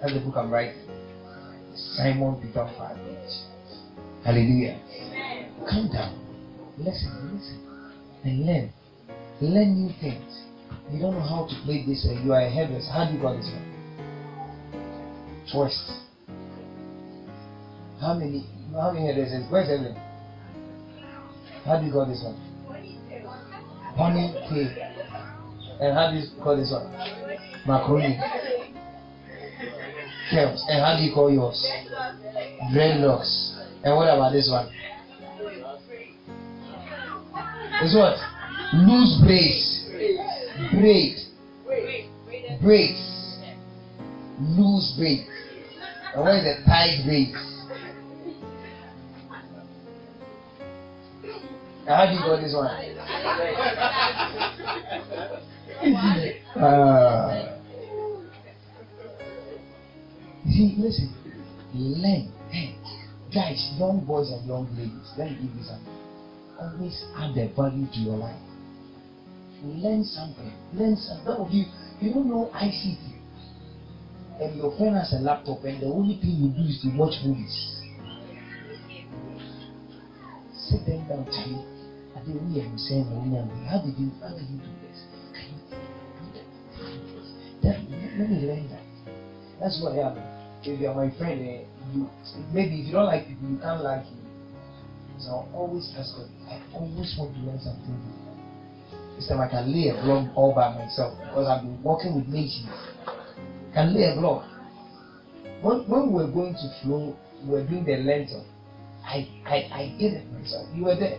That's 0.00 0.12
the 0.12 0.20
book 0.20 0.36
I'm 0.36 0.50
writing. 0.50 0.80
Simon 1.74 2.40
Peter 2.40 2.60
of 2.60 2.80
our 2.80 2.94
days. 2.96 3.44
Hallelujah. 4.24 4.80
Calm 5.68 5.90
down. 5.92 6.18
Listen, 6.78 7.32
listen. 7.32 7.92
And 8.24 8.46
learn. 8.46 8.72
Learn 9.40 9.74
new 9.74 9.92
things. 10.00 10.44
You 10.90 11.00
don't 11.00 11.14
know 11.14 11.20
how 11.20 11.46
to 11.48 11.54
play 11.64 11.84
this. 11.86 12.06
Uh, 12.08 12.12
you 12.22 12.32
are 12.32 12.40
a 12.40 12.50
hairdresser. 12.50 12.90
How 12.90 13.04
do 13.06 13.14
you 13.14 13.20
call 13.20 13.36
this 13.36 13.50
one? 13.50 13.66
Twist. 15.52 15.90
How 18.00 18.14
many? 18.14 18.46
How 18.72 18.92
many 18.92 19.06
hairdressers? 19.06 19.44
Where's 19.50 19.68
Evelyn? 19.68 19.96
How 21.64 21.80
do 21.80 21.86
you 21.86 21.92
call 21.92 22.06
this 22.06 22.22
one? 22.22 22.45
Ponytail. 23.96 24.86
And 25.80 25.94
how 25.94 26.10
do 26.10 26.16
you 26.16 26.26
call 26.42 26.56
this 26.56 26.70
one? 26.70 26.90
Macaroni. 27.66 28.18
Curls. 30.30 30.64
And 30.68 30.80
how 30.84 30.96
do 30.96 31.02
you 31.02 31.14
call 31.14 31.30
yours? 31.30 31.66
Dreadlocks. 32.72 33.56
And 33.84 33.96
what 33.96 34.08
about 34.08 34.32
this 34.32 34.48
one? 34.50 34.68
This 37.82 37.94
what? 37.94 38.18
Loose 38.74 39.20
braids. 39.24 39.84
Braid. 40.72 41.16
Braids. 42.62 43.38
Loose 44.40 44.94
braids. 44.98 45.28
And 46.14 46.22
what 46.24 46.34
is 46.36 46.44
the 46.44 46.64
tight 46.64 47.02
braids? 47.04 47.36
How 51.86 52.06
do 52.06 52.12
you 52.12 52.20
call 52.20 52.40
this 52.40 52.54
one? 52.54 52.66
Uh, 56.56 57.58
see, 60.48 60.74
listen, 60.78 61.14
learn. 61.74 62.32
Hey, 62.50 62.74
guys, 63.32 63.72
young 63.78 64.04
boys 64.06 64.30
and 64.30 64.46
young 64.46 64.66
ladies, 64.76 65.12
let 65.18 65.30
me 65.30 65.36
give 65.36 65.54
you 65.54 65.64
something. 65.64 65.92
Always 66.58 67.04
add 67.16 67.36
a 67.36 67.54
value 67.54 67.86
to 67.92 67.98
your 68.00 68.16
life. 68.16 68.40
Learn 69.62 70.02
something. 70.04 70.52
Learn 70.72 70.96
something. 70.96 71.26
Some 71.26 71.42
of 71.42 71.50
you, 71.50 71.66
you 72.00 72.14
don't 72.14 72.28
know 72.28 72.50
ICT. 72.54 73.12
And 74.40 74.56
your 74.56 74.76
friend 74.76 74.96
has 74.96 75.12
a 75.12 75.22
laptop, 75.22 75.64
and 75.64 75.80
the 75.80 75.86
only 75.86 76.16
thing 76.20 76.30
you 76.30 76.48
do 76.48 76.68
is 76.68 76.80
to 76.82 76.96
watch 76.96 77.14
movies. 77.24 77.82
Sit 80.54 80.84
them 80.86 81.06
down, 81.08 81.26
Charlie. 81.26 81.75
I 82.16 82.18
did 82.24 82.48
we 82.48 82.60
am 82.62 82.78
saying, 82.78 83.04
how 83.68 83.78
did 83.78 83.98
you, 83.98 84.10
how 84.22 84.32
did 84.32 84.48
you 84.48 84.56
do 84.56 84.72
this? 84.80 85.04
Can 85.36 85.52
you 85.52 85.60
that? 87.62 87.76
Let 88.18 88.30
me 88.30 88.40
learn 88.46 88.68
that. 88.70 88.80
That's 89.60 89.84
I 89.84 89.98
am. 90.00 90.16
If 90.62 90.80
you 90.80 90.88
are 90.88 90.94
my 90.94 91.14
friend, 91.18 91.40
eh, 91.42 91.60
you 91.92 92.08
maybe 92.52 92.80
if 92.80 92.86
you 92.86 92.92
don't 92.92 93.04
like 93.04 93.26
people, 93.26 93.48
you 93.50 93.56
can't 93.56 93.80
like 93.80 94.00
me. 94.00 94.24
So 95.18 95.28
I 95.28 95.54
always 95.54 95.92
ask 95.96 96.16
God. 96.16 96.28
I 96.48 96.58
always 96.74 97.14
want 97.18 97.34
to 97.34 97.40
learn 97.40 97.60
something 97.60 97.84
new. 97.84 99.16
This 99.16 99.28
time 99.28 99.40
I 99.40 99.46
can 99.46 99.70
lay 99.70 99.88
a 99.88 99.94
blog 99.94 100.24
all 100.34 100.52
by 100.54 100.68
myself 100.68 101.12
because 101.20 101.46
I've 101.46 101.60
been 101.60 101.82
working 101.82 102.14
with 102.14 102.26
nations. 102.28 102.72
Can 103.74 103.92
lay 103.92 104.04
a 104.04 104.14
blog. 104.14 104.42
When, 105.60 105.78
when 105.86 106.06
we 106.08 106.24
were 106.24 106.32
going 106.32 106.54
to 106.54 106.68
flow, 106.80 107.14
we 107.44 107.50
were 107.50 107.62
doing 107.62 107.84
the 107.84 107.96
lintel. 107.96 108.42
I, 109.04 109.26
I, 109.44 109.56
I 109.70 109.94
did 109.98 110.14
it 110.14 110.24
myself. 110.32 110.64
You 110.72 110.84
were 110.84 110.94
there. 110.94 111.18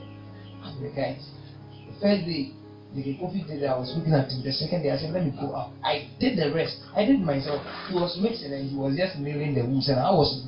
And 0.68 0.86
the 0.86 0.90
guys. 0.96 1.24
The 1.72 1.94
first 2.02 2.26
day, 2.26 2.54
the 2.96 3.18
coffee 3.20 3.44
did 3.48 3.64
I 3.64 3.78
was 3.78 3.94
looking 3.96 4.14
at 4.14 4.32
him. 4.32 4.44
The 4.44 4.52
second 4.52 4.84
day, 4.84 4.92
I 4.92 4.98
said, 4.98 5.12
let 5.12 5.26
me 5.26 5.32
go 5.40 5.52
up. 5.52 5.72
I 5.84 6.10
did 6.20 6.38
the 6.38 6.54
rest. 6.54 6.78
I 6.96 7.06
did 7.06 7.20
myself. 7.20 7.62
He 7.90 7.96
was 7.96 8.18
mixing 8.22 8.54
and 8.54 8.70
he 8.70 8.76
was 8.76 8.96
just 8.96 9.18
nailing 9.20 9.56
the 9.56 9.62
wounds 9.62 9.90
and 9.90 10.00
I 10.00 10.12
was 10.12 10.46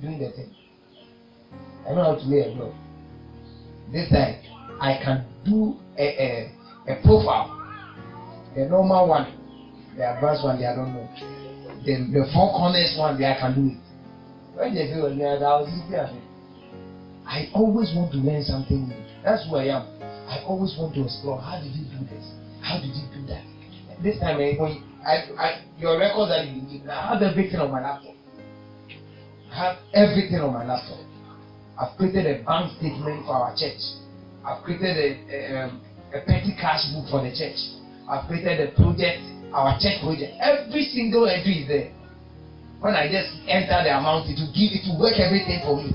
doing 0.00 0.18
the 0.18 0.30
thing. 0.32 0.54
I 1.88 1.94
know 1.94 2.04
how 2.04 2.14
to 2.14 2.26
lay 2.26 2.52
a 2.52 2.54
blog. 2.54 2.74
This 3.92 4.10
time, 4.10 4.36
I 4.80 5.00
can 5.02 5.24
do 5.44 5.76
a, 5.96 6.04
a, 6.04 6.52
a 6.92 7.02
profile. 7.02 7.54
The 8.54 8.66
normal 8.66 9.08
one, 9.08 9.32
the 9.96 10.14
advanced 10.14 10.44
one, 10.44 10.56
I 10.62 10.76
don't 10.76 10.92
know. 10.92 11.08
The, 11.84 11.94
the 12.12 12.30
four 12.34 12.52
corners 12.52 12.96
one, 12.98 13.22
I 13.22 13.38
can 13.38 13.54
do 13.54 13.74
it. 13.74 13.78
When 14.54 14.74
they 14.74 14.92
feel 14.92 15.06
I 15.06 15.60
was 15.60 15.70
looking 15.70 15.94
it. 15.94 16.22
I 17.26 17.50
always 17.54 17.92
want 17.94 18.12
to 18.12 18.18
learn 18.18 18.42
something 18.42 18.88
new. 18.88 19.07
That's 19.24 19.46
who 19.48 19.56
I 19.56 19.64
am. 19.74 19.86
I 20.28 20.44
always 20.46 20.76
want 20.78 20.94
to 20.94 21.04
explore. 21.04 21.40
How 21.40 21.60
did 21.60 21.72
you 21.72 21.84
do 21.88 22.04
this? 22.06 22.24
How 22.62 22.78
did 22.78 22.92
you 22.94 23.06
do 23.14 23.26
that? 23.26 23.42
This 24.02 24.20
time, 24.20 24.40
eh, 24.40 24.54
when 24.58 24.84
I, 25.04 25.26
I, 25.38 25.64
your 25.78 25.98
records 25.98 26.30
you 26.46 26.78
give, 26.80 26.88
I 26.88 27.14
have 27.14 27.22
everything 27.22 27.58
on 27.60 27.70
my 27.70 27.80
laptop. 27.80 28.14
I 29.50 29.54
have 29.56 29.76
everything 29.94 30.40
on 30.40 30.52
my 30.52 30.64
laptop. 30.64 30.98
I've 31.80 31.96
created 31.96 32.26
a 32.26 32.44
bank 32.44 32.76
statement 32.78 33.26
for 33.26 33.34
our 33.34 33.54
church. 33.56 33.80
I've 34.44 34.62
created 34.62 35.18
a, 35.30 35.64
um, 35.64 35.80
a 36.14 36.20
petty 36.20 36.54
cash 36.60 36.92
book 36.92 37.06
for 37.10 37.22
the 37.22 37.30
church. 37.30 37.58
I've 38.08 38.26
created 38.28 38.60
a 38.60 38.70
project, 38.76 39.22
our 39.52 39.78
church 39.80 40.02
project. 40.02 40.34
Every 40.40 40.84
single 40.92 41.26
entry 41.26 41.62
is 41.62 41.68
there. 41.68 41.90
When 42.80 42.94
I 42.94 43.10
just 43.10 43.34
enter 43.48 43.82
the 43.82 43.98
amount, 43.98 44.30
it 44.30 44.38
will 44.38 44.52
give, 44.54 44.70
it 44.70 44.86
will 44.86 45.00
work 45.00 45.18
everything 45.18 45.60
for 45.64 45.76
me. 45.76 45.90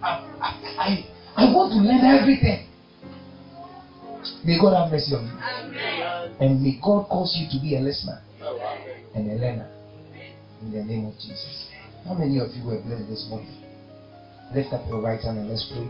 I, 0.00 0.24
I, 0.40 0.48
I, 0.78 1.06
I 1.36 1.52
want 1.52 1.72
to 1.72 1.78
learn 1.82 2.04
everything. 2.04 2.68
May 4.44 4.58
God 4.60 4.74
have 4.76 4.90
mercy 4.90 5.14
on 5.14 5.26
you. 5.26 5.34
And 6.40 6.62
may 6.62 6.78
God 6.82 7.08
cause 7.08 7.34
you 7.38 7.46
to 7.50 7.62
be 7.62 7.76
a 7.76 7.80
listener 7.80 8.20
oh, 8.42 8.58
and 9.14 9.30
a 9.30 9.34
learner. 9.34 9.70
In 10.62 10.72
the 10.72 10.82
name 10.82 11.06
of 11.06 11.14
Jesus. 11.14 11.68
How 12.04 12.14
many 12.14 12.38
of 12.38 12.48
you 12.54 12.64
were 12.64 12.80
blessed 12.80 13.08
this 13.08 13.26
morning? 13.28 13.50
Lift 14.54 14.72
up 14.72 14.86
your 14.88 15.00
right 15.00 15.20
hand 15.20 15.38
and 15.38 15.48
let's 15.48 15.66
pray. 15.72 15.88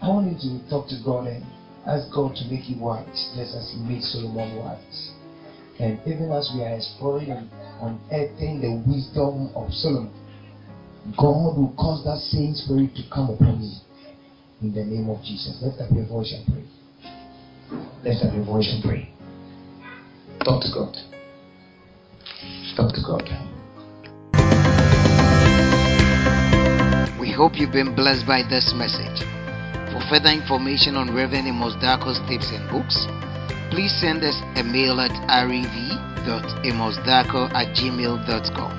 I 0.00 0.08
want 0.08 0.26
you 0.32 0.38
to 0.38 0.70
talk 0.70 0.88
to 0.88 0.96
God 1.04 1.26
and 1.26 1.44
ask 1.86 2.08
God 2.14 2.34
to 2.36 2.44
make 2.48 2.68
you 2.68 2.80
wise, 2.80 3.30
just 3.36 3.54
as 3.54 3.70
He 3.74 3.78
made 3.80 4.02
Solomon 4.02 4.56
wise. 4.56 5.10
And 5.78 6.00
even 6.06 6.32
as 6.32 6.50
we 6.54 6.62
are 6.62 6.74
exploring 6.74 7.30
and 7.30 7.50
unearthing 7.80 8.60
the 8.60 8.72
wisdom 8.88 9.52
of 9.54 9.72
Solomon, 9.72 10.12
God 11.16 11.56
will 11.56 11.72
cause 11.78 12.04
that 12.04 12.18
same 12.18 12.54
spirit 12.54 12.94
to 12.96 13.02
come 13.12 13.30
upon 13.30 13.62
you. 13.62 13.72
In 14.62 14.72
the 14.74 14.84
name 14.84 15.08
of 15.08 15.22
Jesus. 15.24 15.58
Lift 15.62 15.80
up 15.80 15.90
your 15.90 16.04
voice 16.06 16.32
and 16.36 16.44
pray. 16.46 16.64
Lift 18.04 18.22
up 18.24 18.34
your 18.34 18.44
voice 18.44 18.68
and 18.70 18.84
pray. 18.84 19.08
Talk 20.44 20.62
to 20.62 20.68
God. 20.72 20.94
Talk 22.76 22.92
to 22.94 23.00
God. 23.00 23.24
We 27.18 27.32
hope 27.32 27.56
you've 27.56 27.72
been 27.72 27.94
blessed 27.94 28.26
by 28.26 28.42
this 28.48 28.74
message. 28.76 29.24
For 29.92 30.00
further 30.08 30.30
information 30.30 30.96
on 30.96 31.14
Reverend 31.14 31.48
Amos 31.48 31.74
Darko's 31.82 32.20
tips 32.28 32.50
and 32.52 32.68
books, 32.70 33.06
please 33.70 33.92
send 34.00 34.22
us 34.22 34.36
a 34.56 34.62
mail 34.62 35.00
at 35.00 35.10
rev.amosdarko 35.48 37.50
at 37.52 37.74
gmail.com 37.76 38.72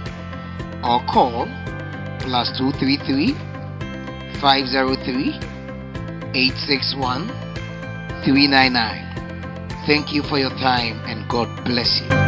or 0.83 0.99
call 1.11 1.47
plus 2.21 2.51
233 2.57 3.33
503 4.39 5.39
861 6.33 7.27
399. 8.23 9.85
Thank 9.85 10.13
you 10.13 10.23
for 10.23 10.37
your 10.37 10.51
time 10.51 11.01
and 11.05 11.27
God 11.29 11.49
bless 11.65 12.01
you. 12.01 12.20